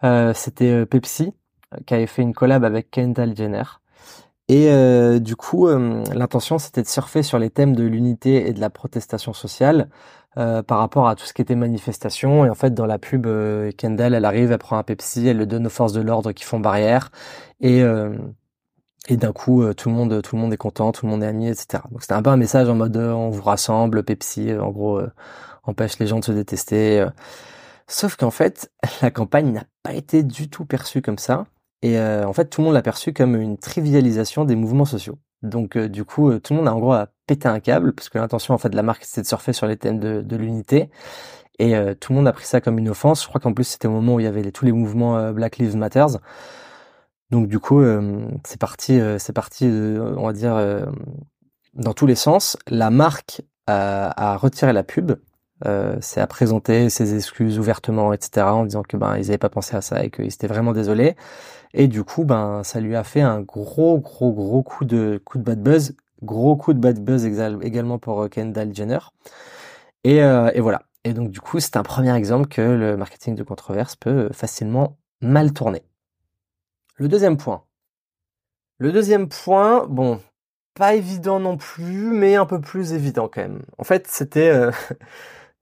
Euh, 0.04 0.32
c'était 0.34 0.86
Pepsi 0.86 1.32
qui 1.86 1.94
avait 1.94 2.06
fait 2.06 2.22
une 2.22 2.34
collab 2.34 2.64
avec 2.64 2.90
Kendall 2.90 3.36
Jenner. 3.36 3.64
Et 4.48 4.70
du 5.20 5.36
coup, 5.36 5.68
l'intention 5.68 6.58
c'était 6.58 6.80
de 6.80 6.86
surfer 6.86 7.22
sur 7.22 7.38
les 7.38 7.50
thèmes 7.50 7.76
de 7.76 7.84
l'unité 7.84 8.48
et 8.48 8.54
de 8.54 8.60
la 8.60 8.70
protestation 8.70 9.34
sociale 9.34 9.90
par 10.34 10.78
rapport 10.78 11.06
à 11.06 11.16
tout 11.16 11.26
ce 11.26 11.34
qui 11.34 11.42
était 11.42 11.54
manifestation. 11.54 12.46
Et 12.46 12.48
en 12.50 12.54
fait, 12.54 12.72
dans 12.72 12.86
la 12.86 12.98
pub, 12.98 13.26
Kendall, 13.76 14.14
elle 14.14 14.24
arrive, 14.24 14.50
elle 14.50 14.58
prend 14.58 14.78
un 14.78 14.84
Pepsi, 14.84 15.28
elle 15.28 15.36
le 15.36 15.44
donne 15.44 15.66
aux 15.66 15.70
forces 15.70 15.92
de 15.92 16.00
l'ordre 16.00 16.32
qui 16.32 16.44
font 16.44 16.60
barrière. 16.60 17.10
Et 17.60 17.84
et 19.08 19.16
d'un 19.16 19.32
coup 19.32 19.62
euh, 19.62 19.74
tout 19.74 19.88
le 19.88 19.94
monde 19.94 20.22
tout 20.22 20.36
le 20.36 20.42
monde 20.42 20.52
est 20.52 20.58
content 20.58 20.92
tout 20.92 21.06
le 21.06 21.10
monde 21.10 21.22
est 21.22 21.26
ami 21.26 21.48
etc 21.48 21.82
donc 21.90 22.02
c'était 22.02 22.14
un 22.14 22.22
peu 22.22 22.30
un 22.30 22.36
message 22.36 22.68
en 22.68 22.74
mode 22.74 22.96
euh, 22.96 23.12
on 23.12 23.30
vous 23.30 23.42
rassemble 23.42 24.02
Pepsi 24.02 24.50
euh, 24.50 24.62
en 24.62 24.70
gros 24.70 25.00
empêche 25.64 25.98
les 25.98 26.06
gens 26.06 26.20
de 26.20 26.24
se 26.24 26.32
détester 26.32 27.06
sauf 27.88 28.16
qu'en 28.16 28.30
fait 28.30 28.70
la 29.02 29.10
campagne 29.10 29.52
n'a 29.52 29.64
pas 29.82 29.94
été 29.94 30.22
du 30.22 30.48
tout 30.48 30.64
perçue 30.64 31.02
comme 31.02 31.18
ça. 31.18 31.46
Et 31.82 31.98
en 32.00 32.32
fait 32.32 32.46
tout 32.46 32.60
le 32.60 32.66
monde 32.66 32.74
l'a 32.74 32.82
perçue 32.82 33.12
comme 33.12 33.36
une 33.36 33.56
trivialisation 33.56 34.44
des 34.44 34.56
mouvements 34.56 34.84
sociaux. 34.84 35.18
Donc 35.42 35.78
du 35.78 36.04
coup 36.04 36.36
tout 36.40 36.52
le 36.52 36.58
monde 36.58 36.68
a 36.68 36.74
en 36.74 36.80
gros 36.80 36.92
à 36.92 37.08
un 37.44 37.60
câble 37.60 37.92
parce 37.92 38.08
que 38.08 38.18
l'intention 38.18 38.52
en 38.52 38.58
fait 38.58 38.70
de 38.70 38.74
la 38.74 38.82
marque 38.82 39.04
c'était 39.04 39.22
de 39.22 39.26
surfer 39.28 39.52
sur 39.52 39.68
les 39.68 39.76
thèmes 39.76 40.00
de, 40.00 40.36
l'unité. 40.36 40.90
Et 41.60 41.74
tout 42.00 42.12
le 42.12 42.16
monde 42.16 42.26
a 42.26 42.32
pris 42.32 42.46
ça 42.46 42.60
comme 42.60 42.78
une 42.78 42.88
offense. 42.88 43.22
Je 43.22 43.28
crois 43.28 43.40
qu'en 43.40 43.52
plus 43.52 43.62
c'était 43.62 43.86
au 43.86 43.92
moment 43.92 44.14
où 44.16 44.20
il 44.20 44.24
y 44.24 44.26
avait 44.26 44.50
tous 44.50 44.64
les 44.64 44.72
mouvements 44.72 45.30
Black 45.30 45.58
Lives 45.58 45.76
Matters. 45.76 46.18
Donc 47.30 47.48
du 47.48 47.58
coup, 47.58 47.80
euh, 47.80 48.26
c'est 48.44 48.58
parti, 48.58 48.98
euh, 48.98 49.18
c'est 49.18 49.32
parti, 49.32 49.66
euh, 49.66 50.14
on 50.16 50.26
va 50.26 50.32
dire 50.32 50.56
dans 51.74 51.92
tous 51.92 52.06
les 52.06 52.14
sens. 52.14 52.56
La 52.68 52.90
marque 52.90 53.42
a, 53.66 54.36
retiré 54.36 54.72
la 54.72 54.82
pub, 54.82 55.12
c'est 56.00 56.20
à 56.20 56.26
présenter 56.26 56.90
ses 56.90 57.14
excuses 57.14 57.58
ouvertement, 57.58 58.12
etc., 58.12 58.46
en 58.46 58.64
disant 58.64 58.82
que 58.82 58.96
ben 58.96 59.16
ils 59.16 59.26
n'avaient 59.26 59.38
pas 59.38 59.48
pensé 59.48 59.76
à 59.76 59.80
ça 59.80 60.04
et 60.04 60.10
qu'ils 60.10 60.26
étaient 60.26 60.46
vraiment 60.46 60.72
désolés. 60.72 61.16
Et 61.74 61.88
du 61.88 62.04
coup, 62.04 62.24
ben 62.24 62.62
ça 62.64 62.80
lui 62.80 62.96
a 62.96 63.04
fait 63.04 63.20
un 63.20 63.40
gros, 63.40 63.98
gros, 63.98 64.32
gros 64.32 64.62
coup 64.62 64.84
de 64.84 65.20
coup 65.24 65.38
de 65.38 65.42
bad 65.42 65.62
buzz, 65.62 65.94
gros 66.22 66.56
coup 66.56 66.72
de 66.72 66.80
bad 66.80 66.98
buzz 67.02 67.24
également 67.26 67.98
pour 67.98 68.28
Kendall 68.30 68.74
Jenner. 68.74 68.98
Et, 70.04 70.18
et 70.18 70.60
voilà. 70.60 70.82
Et 71.04 71.12
donc 71.12 71.30
du 71.30 71.40
coup, 71.40 71.60
c'est 71.60 71.76
un 71.76 71.82
premier 71.82 72.14
exemple 72.14 72.48
que 72.48 72.60
le 72.60 72.96
marketing 72.96 73.34
de 73.34 73.42
controverse 73.42 73.96
peut 73.96 74.28
facilement 74.32 74.96
mal 75.20 75.52
tourner. 75.52 75.82
Le 76.96 77.08
deuxième 77.08 77.36
point. 77.36 77.62
Le 78.78 78.92
deuxième 78.92 79.28
point, 79.28 79.86
bon, 79.86 80.20
pas 80.74 80.94
évident 80.94 81.40
non 81.40 81.56
plus, 81.56 82.12
mais 82.12 82.36
un 82.36 82.46
peu 82.46 82.60
plus 82.60 82.92
évident 82.92 83.28
quand 83.28 83.42
même. 83.42 83.62
En 83.78 83.84
fait, 83.84 84.06
c'était 84.08 84.50
euh, 84.50 84.70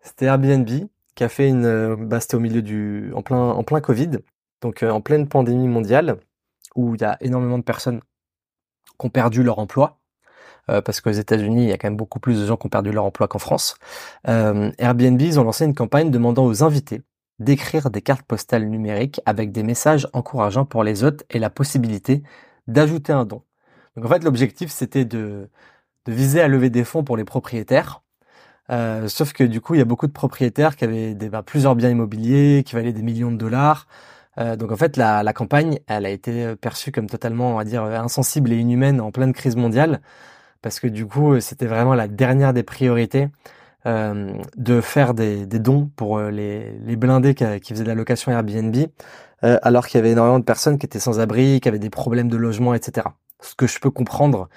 c'était 0.06 0.26
Airbnb 0.26 0.68
qui 1.14 1.24
a 1.24 1.28
fait 1.28 1.48
une, 1.48 1.64
euh, 1.64 1.96
bah, 1.96 2.20
c'était 2.20 2.36
au 2.36 2.40
milieu 2.40 2.62
du, 2.62 3.12
en 3.14 3.22
plein, 3.22 3.38
en 3.38 3.64
plein 3.64 3.80
Covid, 3.80 4.10
donc 4.60 4.82
euh, 4.82 4.90
en 4.90 5.00
pleine 5.00 5.28
pandémie 5.28 5.68
mondiale, 5.68 6.18
où 6.76 6.94
il 6.94 7.00
y 7.00 7.04
a 7.04 7.16
énormément 7.20 7.58
de 7.58 7.64
personnes 7.64 8.00
qui 8.98 9.06
ont 9.06 9.10
perdu 9.10 9.42
leur 9.42 9.58
emploi. 9.58 9.98
parce 10.66 11.00
qu'aux 11.00 11.10
États-Unis, 11.10 11.64
il 11.64 11.68
y 11.68 11.72
a 11.72 11.78
quand 11.78 11.88
même 11.88 11.96
beaucoup 11.96 12.18
plus 12.20 12.40
de 12.40 12.46
gens 12.46 12.56
qui 12.56 12.66
ont 12.66 12.70
perdu 12.70 12.92
leur 12.92 13.04
emploi 13.04 13.28
qu'en 13.28 13.38
France. 13.38 13.76
Airbnb, 14.24 15.20
ils 15.20 15.38
ont 15.38 15.44
lancé 15.44 15.64
une 15.64 15.74
campagne 15.74 16.10
demandant 16.10 16.44
aux 16.44 16.64
invités 16.64 17.02
d'écrire 17.38 17.90
des 17.90 18.02
cartes 18.02 18.26
postales 18.26 18.66
numériques 18.66 19.20
avec 19.26 19.52
des 19.52 19.62
messages 19.62 20.08
encourageants 20.12 20.64
pour 20.64 20.82
les 20.82 21.04
hôtes 21.04 21.24
et 21.30 21.38
la 21.38 21.50
possibilité 21.50 22.22
d'ajouter 22.66 23.12
un 23.12 23.24
don. 23.26 23.42
Donc 23.96 24.06
en 24.06 24.08
fait, 24.08 24.24
l'objectif, 24.24 24.70
c'était 24.70 25.04
de 25.04 25.48
viser 26.08 26.40
à 26.40 26.48
lever 26.48 26.70
des 26.70 26.84
fonds 26.84 27.04
pour 27.04 27.16
les 27.16 27.24
propriétaires. 27.24 28.02
Euh, 28.70 29.08
sauf 29.08 29.32
que 29.32 29.44
du 29.44 29.60
coup, 29.60 29.74
il 29.74 29.78
y 29.78 29.82
a 29.82 29.84
beaucoup 29.84 30.06
de 30.06 30.12
propriétaires 30.12 30.76
qui 30.76 30.84
avaient 30.84 31.14
des, 31.14 31.28
bah, 31.28 31.42
plusieurs 31.42 31.76
biens 31.76 31.90
immobiliers 31.90 32.62
qui 32.66 32.74
valaient 32.74 32.92
des 32.92 33.02
millions 33.02 33.30
de 33.30 33.36
dollars. 33.36 33.86
Euh, 34.38 34.56
donc 34.56 34.72
en 34.72 34.76
fait, 34.76 34.96
la, 34.96 35.22
la, 35.22 35.32
campagne, 35.32 35.78
elle 35.86 36.06
a 36.06 36.10
été 36.10 36.56
perçue 36.56 36.92
comme 36.92 37.08
totalement, 37.08 37.52
on 37.52 37.56
va 37.56 37.64
dire, 37.64 37.82
insensible 37.84 38.52
et 38.52 38.56
inhumaine 38.56 39.00
en 39.00 39.10
pleine 39.10 39.32
crise 39.32 39.56
mondiale, 39.56 40.00
parce 40.62 40.80
que 40.80 40.88
du 40.88 41.06
coup, 41.06 41.40
c'était 41.40 41.66
vraiment 41.66 41.94
la 41.94 42.08
dernière 42.08 42.52
des 42.52 42.62
priorités 42.62 43.28
euh, 43.86 44.32
de 44.56 44.80
faire 44.80 45.14
des, 45.14 45.46
des, 45.46 45.60
dons 45.60 45.88
pour 45.94 46.18
euh, 46.18 46.32
les, 46.32 46.72
les 46.84 46.96
blindés 46.96 47.34
qui, 47.34 47.44
qui, 47.60 47.72
faisaient 47.72 47.84
de 47.84 47.88
la 47.88 47.94
location 47.94 48.32
Airbnb, 48.32 48.74
euh, 49.44 49.58
alors 49.62 49.86
qu'il 49.86 49.98
y 49.98 50.00
avait 50.00 50.10
énormément 50.10 50.40
de 50.40 50.44
personnes 50.44 50.76
qui 50.76 50.86
étaient 50.86 50.98
sans 50.98 51.20
abri, 51.20 51.60
qui 51.60 51.68
avaient 51.68 51.78
des 51.78 51.90
problèmes 51.90 52.28
de 52.28 52.36
logement, 52.36 52.74
etc. 52.74 53.06
Ce 53.40 53.54
que 53.54 53.68
je 53.68 53.78
peux 53.78 53.92
comprendre 53.92 54.48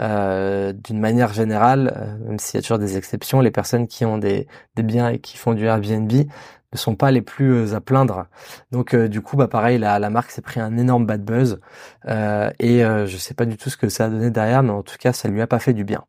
euh, 0.00 0.72
d'une 0.72 1.00
manière 1.00 1.32
générale, 1.32 2.18
même 2.26 2.38
s'il 2.38 2.56
y 2.56 2.58
a 2.58 2.62
toujours 2.62 2.78
des 2.78 2.96
exceptions, 2.96 3.40
les 3.40 3.50
personnes 3.50 3.86
qui 3.86 4.04
ont 4.04 4.18
des, 4.18 4.48
des, 4.76 4.82
biens 4.82 5.08
et 5.08 5.18
qui 5.18 5.36
font 5.36 5.54
du 5.54 5.64
Airbnb 5.64 6.12
ne 6.12 6.78
sont 6.78 6.96
pas 6.96 7.10
les 7.10 7.22
plus 7.22 7.74
à 7.74 7.80
plaindre. 7.80 8.26
Donc 8.72 8.96
du 8.96 9.20
coup, 9.20 9.36
bah 9.36 9.48
pareil, 9.48 9.78
la, 9.78 9.98
la 9.98 10.10
marque 10.10 10.30
s'est 10.30 10.42
pris 10.42 10.60
un 10.60 10.76
énorme 10.76 11.06
bad 11.06 11.24
buzz 11.24 11.60
et 12.08 12.80
je 12.80 13.16
sais 13.18 13.34
pas 13.34 13.46
du 13.46 13.56
tout 13.56 13.70
ce 13.70 13.76
que 13.76 13.88
ça 13.88 14.06
a 14.06 14.08
donné 14.08 14.30
derrière, 14.30 14.62
mais 14.62 14.70
en 14.70 14.82
tout 14.82 14.96
cas, 14.98 15.12
ça 15.12 15.28
lui 15.28 15.40
a 15.40 15.46
pas 15.46 15.60
fait 15.60 15.74
du 15.74 15.84
bien. 15.84 16.04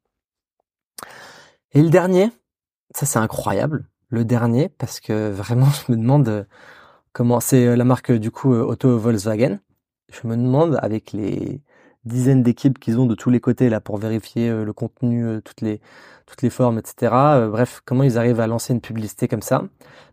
Et 1.75 1.81
le 1.81 1.89
dernier, 1.89 2.31
ça 2.95 3.05
c'est 3.05 3.19
incroyable. 3.19 3.85
Le 4.09 4.23
dernier, 4.23 4.69
parce 4.69 5.01
que 5.01 5.29
vraiment, 5.29 5.67
je 5.87 5.91
me 5.91 5.97
demande 5.97 6.27
euh, 6.29 6.43
comment 7.11 7.41
c'est 7.41 7.67
euh, 7.67 7.75
la 7.75 7.83
marque 7.83 8.13
du 8.13 8.31
coup 8.31 8.53
euh, 8.53 8.63
Auto 8.63 8.97
Volkswagen. 8.97 9.59
Je 10.09 10.27
me 10.27 10.37
demande 10.37 10.79
avec 10.81 11.11
les 11.11 11.61
dizaines 12.05 12.43
d'équipes 12.43 12.79
qu'ils 12.79 12.99
ont 12.99 13.05
de 13.05 13.15
tous 13.15 13.29
les 13.29 13.39
côtés 13.39 13.69
là 13.69 13.81
pour 13.81 13.97
vérifier 13.97 14.49
le 14.49 14.73
contenu, 14.73 15.41
toutes 15.43 15.61
les 15.61 15.81
toutes 16.25 16.41
les 16.41 16.49
formes, 16.49 16.79
etc. 16.79 17.13
bref, 17.51 17.81
comment 17.85 18.01
ils 18.01 18.17
arrivent 18.17 18.39
à 18.39 18.47
lancer 18.47 18.73
une 18.73 18.81
publicité 18.81 19.27
comme 19.27 19.43
ça? 19.43 19.63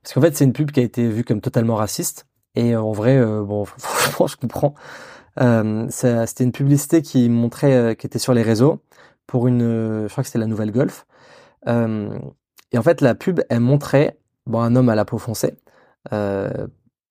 Parce 0.03 0.13
qu'en 0.15 0.21
fait, 0.21 0.37
c'est 0.37 0.45
une 0.45 0.53
pub 0.53 0.71
qui 0.71 0.81
a 0.81 0.83
été 0.83 1.09
vue 1.09 1.25
comme 1.25 1.41
totalement 1.41 1.77
raciste. 1.77 2.27
Et 2.55 2.77
en 2.77 2.93
vrai, 2.93 3.25
bon, 3.43 3.65
franchement, 3.79 4.27
je 4.27 4.37
comprends. 4.37 4.75
C'était 5.91 6.45
une 6.45 6.53
publicité 6.53 7.01
qui 7.01 7.31
montrait, 7.31 7.97
qui 7.99 8.07
était 8.07 8.19
sur 8.19 8.35
les 8.35 8.43
réseaux 8.43 8.83
pour 9.27 9.49
une, 9.49 10.07
je 10.07 10.13
crois 10.13 10.23
que 10.23 10.29
c'était 10.29 10.39
la 10.39 10.47
nouvelle 10.47 10.71
Golf. 10.71 11.07
Et 11.67 12.79
en 12.79 12.83
fait, 12.83 13.01
la 13.01 13.15
pub, 13.15 13.41
elle 13.49 13.61
montrait 13.61 14.19
bon, 14.47 14.61
un 14.61 14.77
homme 14.77 14.89
à 14.89 14.95
la 14.95 15.05
peau 15.05 15.19
foncée, 15.19 15.55
euh, 16.13 16.67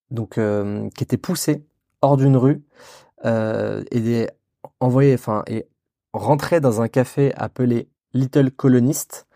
donc 0.09 0.38
euh, 0.38 0.89
qui 0.95 1.03
était 1.03 1.17
poussé 1.17 1.65
hors 2.01 2.17
d'une 2.17 2.35
rue 2.38 2.63
euh, 3.25 3.83
et 3.91 4.27
envoyé, 4.81 5.13
enfin, 5.13 5.43
et 5.47 5.67
rentré 6.13 6.59
dans 6.59 6.81
un 6.81 6.88
café 6.88 7.33
appelé 7.35 7.89
Little 8.13 8.51
Colonist 8.51 9.27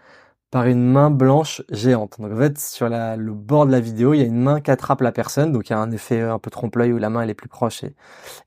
par 0.52 0.66
une 0.68 0.92
main 0.92 1.10
blanche 1.12 1.64
géante. 1.72 2.20
Donc 2.20 2.32
en 2.32 2.38
fait, 2.38 2.60
sur 2.60 2.90
la, 2.90 3.16
le 3.16 3.34
bord 3.34 3.66
de 3.66 3.72
la 3.72 3.80
vidéo, 3.80 4.14
il 4.14 4.20
y 4.20 4.24
a 4.24 4.26
une 4.26 4.42
main 4.42 4.62
qui 4.62 4.72
attrape 4.72 5.02
la 5.02 5.12
personne, 5.12 5.52
donc 5.52 5.70
il 5.70 5.74
y 5.74 5.76
a 5.76 5.80
un 5.80 5.92
effet 5.92 6.22
un 6.22 6.40
peu 6.40 6.50
trompe-l'œil 6.50 6.94
où 6.94 6.98
la 6.98 7.10
main 7.10 7.22
elle 7.22 7.30
est 7.30 7.34
plus 7.34 7.50
proche 7.50 7.84
et, 7.84 7.96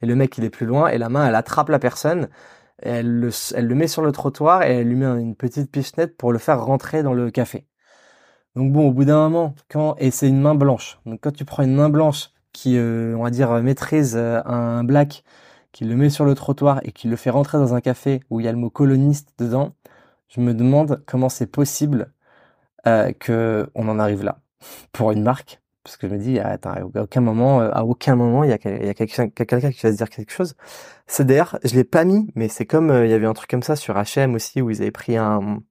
le 0.03 0.15
mec 0.15 0.37
il 0.39 0.45
est 0.45 0.51
plus 0.51 0.67
loin, 0.67 0.89
et 0.89 0.99
la 0.99 1.09
main 1.09 1.27
elle 1.27 1.35
attrape 1.35 1.69
la 1.69 1.79
personne 1.79 2.29
elle 2.79 3.21
le, 3.21 3.75
met 3.75 3.89
sur 3.89 4.03
le 4.03 4.13
trottoir 4.13 4.63
et 4.63 4.77
elle 4.77 4.89
lui 4.89 4.97
met 4.97 5.07
une 5.21 5.35
petite 5.35 5.71
pichenette 5.71 6.17
pour 6.17 6.33
le 6.33 6.39
faire 6.39 6.65
rentrer 6.65 7.03
dans 7.03 7.15
le 7.15 7.31
café. 7.31 7.67
Donc 8.55 8.73
bon, 8.73 8.89
au 8.89 8.93
bout 8.93 9.05
d'un 9.05 9.29
moment, 9.29 9.55
quand 9.71 9.97
et 9.99 10.11
c'est 10.11 10.29
une 10.29 10.41
main 10.41 10.55
blanche. 10.55 10.99
Donc 11.07 11.21
quand 11.23 11.33
tu 11.33 11.45
prends 11.45 11.63
une 11.63 11.75
main 11.75 11.91
blanche 11.91 12.31
qui, 12.53 12.77
euh, 12.79 13.15
on 13.17 13.25
va 13.25 13.31
dire, 13.31 13.51
maîtrise 13.63 14.15
euh, 14.17 14.41
un 14.45 14.85
black, 14.85 15.25
qui 15.79 15.85
le 15.85 15.95
met 15.95 16.11
sur 16.11 16.25
le 16.25 16.35
trottoir 16.35 16.81
et 16.83 16.91
qui 16.91 17.07
le 17.07 17.15
fait 17.15 17.31
rentrer 17.31 17.57
dans 17.57 17.73
un 17.73 17.81
café 17.81 18.19
où 18.31 18.41
il 18.41 18.47
y 18.47 18.49
a 18.49 18.51
le 18.51 18.59
mot 18.59 18.69
coloniste 18.69 19.33
dedans, 19.39 19.77
je 20.27 20.41
me 20.41 20.53
demande 20.53 21.05
comment 21.07 21.29
c'est 21.29 21.47
possible 21.47 22.13
euh, 22.89 23.13
que 23.13 23.71
on 23.77 23.89
en 23.89 24.01
arrive 24.01 24.25
là 24.25 24.41
pour 24.93 25.13
une 25.13 25.23
marque 25.23 25.61
parce 25.85 25.97
que 25.97 26.09
je 26.09 26.13
me 26.15 26.19
dis, 26.19 26.41
attends, 26.41 26.73
à 26.73 27.01
aucun 27.01 27.21
moment, 27.21 27.61
euh, 27.61 27.71
à 27.73 27.85
aucun 27.85 28.17
moment, 28.17 28.43
il 28.43 28.51
y 28.51 28.53
a, 28.53 28.59
quelqu'un 28.59 29.29
qui 29.29 29.45
va 29.47 29.93
se 29.93 29.97
dire 29.97 30.11
quelque 30.11 30.33
chose. 30.33 30.57
CDR, 31.07 31.57
je 31.63 31.77
l'ai 31.77 31.85
pas 31.85 32.05
mis, 32.05 32.29
mais 32.35 32.49
c'est 32.49 32.67
comme 32.67 32.91
euh, 32.91 33.07
il 33.07 33.11
y 33.11 33.15
avait 33.15 33.27
un 33.27 33.33
truc 33.33 33.49
comme 33.49 33.63
ça 33.63 33.77
sur 33.77 33.95
H&M 33.95 34.35
aussi 34.35 34.61
où 34.61 34.71
ils 34.71 34.83
avaient 34.83 34.91
pris 34.91 35.17
un, 35.17 35.63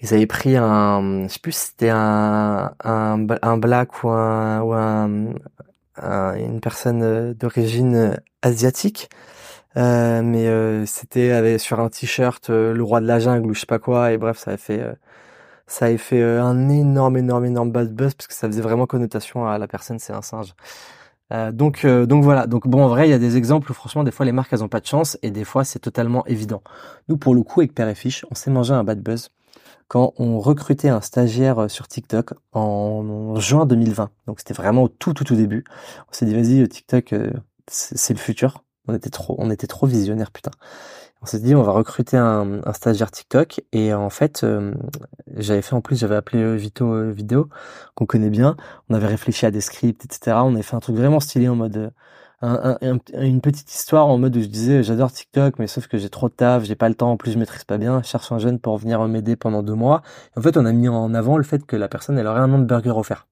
ils 0.00 0.12
avaient 0.12 0.26
pris 0.26 0.56
un, 0.56 1.22
je 1.22 1.28
sais 1.28 1.38
plus 1.38 1.54
c'était 1.56 1.90
un, 1.90 2.74
un, 2.82 3.56
black 3.58 4.02
ou 4.02 4.10
un, 4.10 5.34
une 6.02 6.60
personne 6.60 7.02
euh, 7.02 7.34
d'origine 7.34 8.16
asiatique. 8.42 9.10
Euh, 9.76 10.22
mais 10.22 10.86
c'était 10.86 11.58
sur 11.58 11.80
un 11.80 11.90
t-shirt 11.90 12.48
le 12.48 12.82
roi 12.82 13.00
de 13.00 13.06
la 13.06 13.18
jungle 13.18 13.50
ou 13.50 13.54
je 13.54 13.60
sais 13.60 13.66
pas 13.66 13.78
quoi 13.78 14.12
et 14.12 14.16
bref 14.16 14.38
ça 14.38 14.52
avait 14.52 14.58
fait 14.58 14.82
ça 15.66 15.86
a 15.86 15.98
fait 15.98 16.20
euh, 16.20 16.42
un 16.42 16.68
énorme, 16.68 17.16
énorme, 17.16 17.44
énorme 17.46 17.72
bad 17.72 17.92
buzz 17.94 18.14
parce 18.14 18.28
que 18.28 18.34
ça 18.34 18.46
faisait 18.48 18.62
vraiment 18.62 18.86
connotation 18.86 19.46
à 19.46 19.58
la 19.58 19.66
personne, 19.68 19.98
c'est 19.98 20.12
un 20.12 20.22
singe. 20.22 20.54
Euh, 21.32 21.50
donc, 21.52 21.84
euh, 21.84 22.06
donc 22.06 22.22
voilà. 22.22 22.46
Donc 22.46 22.68
bon, 22.68 22.84
en 22.84 22.88
vrai, 22.88 23.08
il 23.08 23.10
y 23.10 23.14
a 23.14 23.18
des 23.18 23.36
exemples 23.36 23.70
où 23.70 23.74
franchement, 23.74 24.04
des 24.04 24.12
fois, 24.12 24.24
les 24.24 24.32
marques, 24.32 24.52
elles 24.52 24.62
ont 24.62 24.68
pas 24.68 24.80
de 24.80 24.86
chance 24.86 25.18
et 25.22 25.30
des 25.30 25.44
fois, 25.44 25.64
c'est 25.64 25.80
totalement 25.80 26.24
évident. 26.26 26.62
Nous, 27.08 27.16
pour 27.16 27.34
le 27.34 27.42
coup, 27.42 27.60
avec 27.60 27.74
Père 27.74 27.88
et 27.88 27.94
Fiche, 27.96 28.24
on 28.30 28.34
s'est 28.34 28.50
mangé 28.50 28.74
un 28.74 28.84
bad 28.84 29.00
buzz 29.02 29.30
quand 29.88 30.14
on 30.18 30.38
recrutait 30.38 30.88
un 30.88 31.00
stagiaire 31.00 31.70
sur 31.70 31.88
TikTok 31.88 32.34
en 32.52 33.38
juin 33.38 33.66
2020. 33.66 34.10
Donc 34.26 34.40
c'était 34.40 34.54
vraiment 34.54 34.84
au 34.84 34.88
tout, 34.88 35.14
tout, 35.14 35.24
tout 35.24 35.36
début. 35.36 35.64
On 36.10 36.12
s'est 36.12 36.26
dit, 36.26 36.34
vas-y, 36.34 36.68
TikTok, 36.68 37.14
c'est 37.68 38.14
le 38.14 38.18
futur. 38.18 38.64
On 38.88 38.94
était 38.94 39.10
trop, 39.10 39.34
on 39.38 39.50
était 39.50 39.66
trop 39.66 39.86
visionnaire, 39.86 40.30
putain 40.30 40.52
on 41.22 41.26
s'est 41.26 41.40
dit 41.40 41.54
on 41.54 41.62
va 41.62 41.72
recruter 41.72 42.16
un, 42.16 42.60
un, 42.64 42.72
stagiaire 42.72 43.10
TikTok 43.10 43.60
et 43.72 43.94
en 43.94 44.10
fait 44.10 44.44
euh, 44.44 44.74
j'avais 45.36 45.62
fait 45.62 45.74
en 45.74 45.80
plus 45.80 45.98
j'avais 45.98 46.16
appelé 46.16 46.42
euh, 46.42 46.54
Vito 46.54 46.92
euh, 46.92 47.10
Vidéo 47.10 47.48
qu'on 47.94 48.06
connaît 48.06 48.30
bien 48.30 48.56
on 48.88 48.94
avait 48.94 49.06
réfléchi 49.06 49.46
à 49.46 49.50
des 49.50 49.60
scripts 49.60 50.04
etc 50.04 50.38
on 50.42 50.54
avait 50.54 50.62
fait 50.62 50.76
un 50.76 50.80
truc 50.80 50.96
vraiment 50.96 51.20
stylé 51.20 51.48
en 51.48 51.56
mode 51.56 51.92
un, 52.42 52.78
une 53.14 53.40
petite 53.40 53.72
histoire 53.72 54.08
en 54.08 54.18
mode 54.18 54.36
où 54.36 54.42
je 54.42 54.46
disais 54.46 54.82
j'adore 54.82 55.10
TikTok 55.10 55.58
mais 55.58 55.66
sauf 55.66 55.86
que 55.86 55.96
j'ai 55.96 56.10
trop 56.10 56.28
de 56.28 56.34
taf 56.34 56.64
j'ai 56.64 56.74
pas 56.74 56.88
le 56.90 56.94
temps 56.94 57.10
en 57.10 57.16
plus 57.16 57.32
je 57.32 57.38
maîtrise 57.38 57.64
pas 57.64 57.78
bien 57.78 58.02
je 58.02 58.08
cherche 58.08 58.30
un 58.30 58.38
jeune 58.38 58.58
pour 58.58 58.76
venir 58.76 59.06
m'aider 59.08 59.36
pendant 59.36 59.62
deux 59.62 59.74
mois 59.74 60.02
en 60.36 60.42
fait 60.42 60.56
on 60.58 60.66
a 60.66 60.72
mis 60.72 60.88
en 60.88 61.14
avant 61.14 61.38
le 61.38 61.44
fait 61.44 61.64
que 61.64 61.76
la 61.76 61.88
personne 61.88 62.18
elle 62.18 62.26
aurait 62.26 62.40
un 62.40 62.48
nom 62.48 62.58
de 62.58 62.66
burger 62.66 62.90
offert 62.90 63.26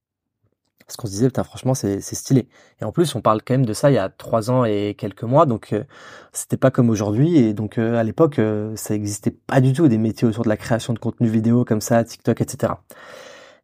parce 0.86 0.96
qu'on 0.96 1.06
se 1.06 1.12
disait, 1.12 1.28
putain, 1.28 1.44
franchement, 1.44 1.74
c'est 1.74 2.00
stylé. 2.00 2.48
Et 2.80 2.84
en 2.84 2.92
plus, 2.92 3.14
on 3.14 3.20
parle 3.22 3.42
quand 3.42 3.54
même 3.54 3.66
de 3.66 3.72
ça 3.72 3.90
il 3.90 3.94
y 3.94 3.98
a 3.98 4.08
trois 4.08 4.50
ans 4.50 4.64
et 4.64 4.94
quelques 4.98 5.22
mois, 5.22 5.46
donc 5.46 5.72
euh, 5.72 5.84
c'était 6.32 6.56
pas 6.56 6.70
comme 6.70 6.90
aujourd'hui. 6.90 7.38
Et 7.38 7.54
donc 7.54 7.78
euh, 7.78 7.96
à 7.96 8.02
l'époque, 8.02 8.38
euh, 8.38 8.74
ça 8.76 8.94
existait 8.94 9.30
pas 9.30 9.60
du 9.60 9.72
tout 9.72 9.88
des 9.88 9.98
métiers 9.98 10.28
autour 10.28 10.44
de 10.44 10.48
la 10.48 10.56
création 10.56 10.92
de 10.92 10.98
contenu 10.98 11.28
vidéo 11.28 11.64
comme 11.64 11.80
ça, 11.80 12.04
TikTok, 12.04 12.40
etc. 12.40 12.74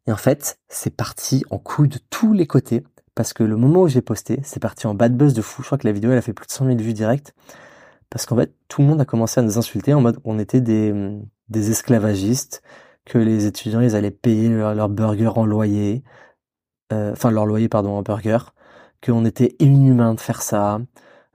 Et 0.07 0.13
en 0.13 0.17
fait, 0.17 0.59
c'est 0.69 0.95
parti 0.95 1.45
en 1.51 1.59
couille 1.59 1.89
de 1.89 1.99
tous 2.09 2.33
les 2.33 2.47
côtés, 2.47 2.85
parce 3.21 3.35
que 3.35 3.43
le 3.43 3.59
moment 3.59 3.83
où 3.83 3.89
j'ai 3.89 4.01
posté, 4.01 4.41
c'est 4.45 4.61
parti 4.61 4.87
en 4.87 4.95
bad 4.95 5.15
buzz 5.15 5.35
de 5.35 5.43
fou. 5.43 5.61
Je 5.61 5.67
crois 5.67 5.77
que 5.77 5.87
la 5.87 5.93
vidéo, 5.93 6.11
elle 6.11 6.17
a 6.17 6.23
fait 6.23 6.33
plus 6.33 6.47
de 6.47 6.53
100 6.53 6.65
000 6.65 6.79
vues 6.79 6.95
directes, 6.95 7.35
parce 8.09 8.25
qu'en 8.25 8.35
fait, 8.35 8.55
tout 8.67 8.81
le 8.81 8.89
monde 8.89 8.99
a 8.99 9.05
commencé 9.05 9.41
à 9.41 9.43
nous 9.43 9.59
insulter 9.59 9.93
en 9.93 10.01
mode 10.01 10.19
on 10.25 10.39
était 10.39 10.63
des, 10.63 11.21
des 11.51 11.71
esclavagistes, 11.71 12.63
que 13.05 13.19
les 13.19 13.45
étudiants, 13.45 13.83
ils 13.83 13.95
allaient 13.95 14.11
payer 14.11 14.49
leur, 14.49 14.89
burger 14.89 15.33
en 15.37 15.45
loyer, 15.45 16.03
euh, 16.95 17.13
enfin 17.13 17.31
leur 17.31 17.45
loyer 17.45 17.69
pardon 17.69 17.91
en 17.91 18.01
burger, 18.01 18.39
qu'on 19.05 19.27
était 19.27 19.55
inhumain 19.59 20.15
de 20.15 20.21
faire 20.21 20.41
ça, 20.41 20.81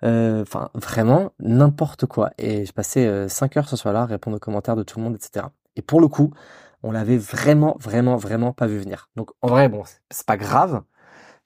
euh, 0.04 0.42
enfin 0.42 0.72
vraiment 0.74 1.34
n'importe 1.38 2.08
quoi. 2.08 2.32
Et 2.40 2.66
je 2.66 2.74
passais 2.74 3.30
5 3.30 3.58
euh, 3.58 3.60
heures 3.60 3.70
ce 3.70 3.76
soir-là 3.76 4.02
à 4.02 4.06
répondre 4.08 4.38
aux 4.38 4.40
commentaires 4.40 4.76
de 4.76 4.82
tout 4.82 4.98
le 4.98 5.04
monde, 5.04 5.16
etc. 5.16 5.46
Et 5.76 5.84
pour 5.84 6.02
le 6.02 6.08
coup, 6.08 6.34
on 6.82 6.92
l'avait 6.92 7.18
vraiment, 7.18 7.78
vraiment, 7.80 8.16
vraiment 8.16 8.54
pas 8.54 8.66
vu 8.66 8.80
venir. 8.80 9.10
Donc 9.16 9.30
en 9.44 9.50
vrai, 9.50 9.70
bon, 9.70 9.84
c'est 10.10 10.26
pas 10.26 10.38
grave, 10.38 10.82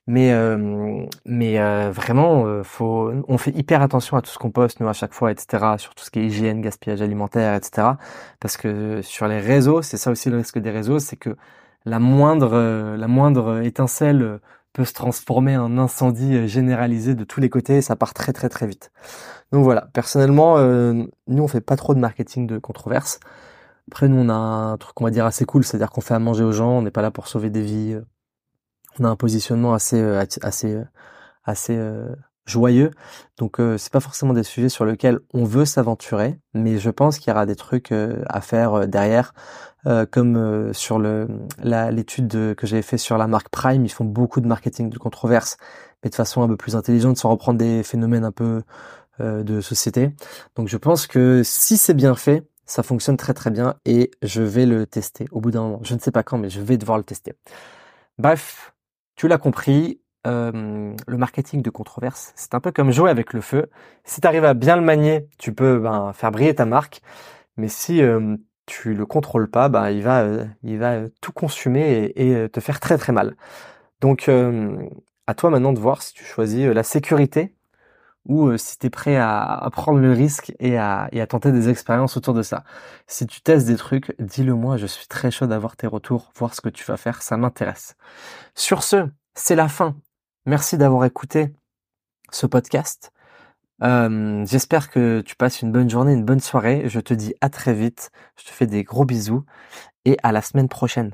mais 0.09 0.33
mais 1.25 1.59
vraiment, 1.91 2.63
faut, 2.63 3.11
on 3.27 3.37
fait 3.37 3.55
hyper 3.55 3.81
attention 3.81 4.17
à 4.17 4.21
tout 4.21 4.29
ce 4.31 4.37
qu'on 4.37 4.51
poste 4.51 4.79
nous 4.79 4.87
à 4.87 4.93
chaque 4.93 5.13
fois, 5.13 5.31
etc. 5.31 5.75
Sur 5.77 5.95
tout 5.95 6.03
ce 6.03 6.11
qui 6.11 6.19
est 6.19 6.25
hygiène, 6.25 6.61
gaspillage 6.61 7.01
alimentaire, 7.01 7.55
etc. 7.55 7.87
Parce 8.39 8.57
que 8.57 9.01
sur 9.01 9.27
les 9.27 9.39
réseaux, 9.39 9.81
c'est 9.81 9.97
ça 9.97 10.11
aussi 10.11 10.29
le 10.29 10.37
risque 10.37 10.59
des 10.59 10.71
réseaux, 10.71 10.99
c'est 10.99 11.17
que 11.17 11.35
la 11.85 11.99
moindre, 11.99 12.51
euh, 12.53 12.97
la 12.97 13.07
moindre 13.07 13.61
étincelle 13.63 14.21
euh, 14.21 14.37
peut 14.73 14.85
se 14.85 14.93
transformer 14.93 15.57
en 15.57 15.77
incendie 15.77 16.35
euh, 16.35 16.47
généralisé 16.47 17.15
de 17.15 17.23
tous 17.23 17.39
les 17.39 17.49
côtés 17.49 17.77
et 17.77 17.81
ça 17.81 17.95
part 17.95 18.13
très 18.13 18.33
très 18.33 18.49
très 18.49 18.67
vite. 18.67 18.91
Donc 19.51 19.63
voilà, 19.63 19.89
personnellement, 19.93 20.59
nous 20.59 21.43
on 21.43 21.47
fait 21.47 21.61
pas 21.61 21.75
trop 21.75 21.95
de 21.95 21.99
marketing 21.99 22.45
de 22.45 22.59
controverse. 22.59 23.19
Après 23.91 24.07
nous 24.07 24.17
on 24.17 24.29
a 24.29 24.33
un 24.33 24.77
truc 24.77 24.99
on 25.01 25.05
va 25.05 25.09
dire 25.09 25.25
assez 25.25 25.45
cool, 25.45 25.63
c'est-à-dire 25.63 25.89
qu'on 25.89 26.01
fait 26.01 26.13
à 26.13 26.19
manger 26.19 26.43
aux 26.43 26.51
gens, 26.51 26.69
on 26.69 26.81
n'est 26.83 26.91
pas 26.91 27.01
là 27.01 27.09
pour 27.09 27.27
sauver 27.27 27.49
des 27.49 27.61
vies. 27.63 27.97
On 29.00 29.06
a 29.06 29.10
un 29.10 29.15
positionnement 29.15 29.74
assez 29.74 30.01
assez 30.41 30.77
assez 31.44 31.77
joyeux. 32.50 32.91
Donc 33.38 33.60
euh, 33.60 33.77
c'est 33.77 33.94
pas 33.94 34.01
forcément 34.01 34.34
des 34.34 34.44
sujets 34.44 34.68
sur 34.70 34.84
lesquels 34.84 35.20
on 35.34 35.46
veut 35.46 35.65
s'aventurer, 35.65 36.39
mais 36.53 36.77
je 36.77 36.89
pense 36.89 37.20
qu'il 37.20 37.29
y 37.29 37.34
aura 37.34 37.46
des 37.46 37.56
trucs 37.56 37.91
euh, 37.91 38.22
à 38.27 38.41
faire 38.41 38.74
euh, 38.74 38.86
derrière, 38.88 39.34
comme 40.12 40.74
sur 40.74 41.00
le 41.00 41.29
l'étude 41.63 42.53
que 42.56 42.68
j'avais 42.68 42.82
fait 42.82 42.98
sur 42.98 43.18
la 43.18 43.27
marque 43.27 43.48
Prime. 43.48 43.86
Ils 43.86 43.91
font 43.91 44.03
beaucoup 44.03 44.41
de 44.41 44.48
marketing 44.48 44.89
de 44.89 44.98
controverse, 44.98 45.56
mais 46.03 46.10
de 46.10 46.15
façon 46.15 46.44
un 46.44 46.50
peu 46.50 46.58
plus 46.58 46.75
intelligente, 46.75 47.15
sans 47.15 47.29
reprendre 47.29 47.58
des 47.60 47.82
phénomènes 47.84 48.25
un 48.25 48.34
peu 48.34 48.62
de 49.20 49.62
société. 49.62 50.13
Donc 50.58 50.68
je 50.68 50.75
pense 50.75 51.08
que 51.08 51.44
si 51.46 51.77
c'est 51.77 51.94
bien 51.94 52.13
fait, 52.13 52.46
ça 52.65 52.84
fonctionne 52.84 53.15
très 53.15 53.34
très 53.34 53.51
bien 53.51 53.75
et 53.86 54.12
je 54.22 54.41
vais 54.41 54.65
le 54.65 54.86
tester 54.86 55.27
au 55.32 55.39
bout 55.39 55.51
d'un 55.51 55.62
moment. 55.62 55.79
Je 55.82 55.94
ne 55.96 56.00
sais 56.00 56.12
pas 56.12 56.24
quand, 56.24 56.38
mais 56.38 56.50
je 56.50 56.60
vais 56.60 56.77
devoir 56.77 56.98
le 56.98 57.06
tester. 57.06 57.34
Bref, 58.18 58.74
tu 59.19 59.27
l'as 59.27 59.38
compris, 59.38 59.99
euh, 60.27 60.95
le 61.05 61.17
marketing 61.17 61.61
de 61.61 61.69
controverse, 61.69 62.31
c'est 62.38 62.53
un 62.53 62.61
peu 62.61 62.71
comme 62.71 62.93
jouer 62.93 63.09
avec 63.09 63.33
le 63.33 63.41
feu. 63.41 63.69
Si 64.05 64.21
tu 64.21 64.27
arrives 64.27 64.45
à 64.45 64.53
bien 64.53 64.77
le 64.77 64.81
manier, 64.81 65.27
tu 65.38 65.53
peux 65.53 65.77
ben, 65.77 66.13
faire 66.13 66.31
briller 66.31 66.55
ta 66.55 66.63
marque. 66.65 67.01
Mais 67.57 67.67
si 67.67 68.01
euh, 68.01 68.38
tu 68.65 68.93
le 68.93 69.05
contrôles 69.05 69.49
pas, 69.49 69.67
ben, 69.67 69.89
il 69.89 70.03
va, 70.03 70.21
euh, 70.21 70.45
il 70.63 70.77
va 70.77 71.01
tout 71.19 71.33
consumer 71.33 72.13
et, 72.15 72.47
te 72.47 72.61
faire 72.61 72.79
très 72.79 72.97
très 72.97 73.11
mal. 73.11 73.35
Donc, 73.99 74.31
à 75.27 75.33
toi 75.33 75.49
maintenant 75.49 75.73
de 75.73 75.79
voir 75.79 76.01
si 76.01 76.13
tu 76.13 76.23
choisis 76.23 76.67
la 76.67 76.83
sécurité 76.83 77.53
ou 78.27 78.55
si 78.57 78.77
tu 78.77 78.88
es 78.88 78.89
prêt 78.89 79.17
à, 79.17 79.67
prendre 79.71 79.99
le 79.99 80.11
risque 80.13 80.53
et 80.59 80.77
à, 80.77 81.09
et 81.11 81.21
à 81.21 81.27
tenter 81.27 81.51
des 81.51 81.69
expériences 81.69 82.17
autour 82.17 82.33
de 82.33 82.43
ça. 82.43 82.63
Si 83.07 83.25
tu 83.25 83.41
testes 83.41 83.67
des 83.67 83.75
trucs, 83.77 84.15
dis-le 84.19 84.53
moi, 84.53 84.77
je 84.77 84.85
suis 84.85 85.07
très 85.07 85.31
chaud 85.31 85.47
d'avoir 85.47 85.75
tes 85.75 85.88
retours, 85.88 86.31
voir 86.35 86.53
ce 86.53 86.61
que 86.61 86.69
tu 86.69 86.83
vas 86.85 86.97
faire, 86.97 87.21
ça 87.21 87.38
m'intéresse. 87.38 87.95
Sur 88.55 88.83
ce, 88.83 89.07
c'est 89.35 89.55
la 89.55 89.67
fin 89.67 89.95
Merci 90.45 90.77
d'avoir 90.77 91.05
écouté 91.05 91.53
ce 92.31 92.47
podcast. 92.47 93.11
Euh, 93.83 94.43
j'espère 94.45 94.89
que 94.89 95.21
tu 95.21 95.35
passes 95.35 95.61
une 95.61 95.71
bonne 95.71 95.89
journée, 95.89 96.13
une 96.13 96.25
bonne 96.25 96.39
soirée. 96.39 96.83
Je 96.88 96.99
te 96.99 97.13
dis 97.13 97.35
à 97.41 97.49
très 97.49 97.73
vite. 97.73 98.09
Je 98.38 98.45
te 98.45 98.49
fais 98.49 98.65
des 98.65 98.83
gros 98.83 99.05
bisous 99.05 99.45
et 100.05 100.17
à 100.23 100.31
la 100.31 100.41
semaine 100.41 100.69
prochaine. 100.69 101.13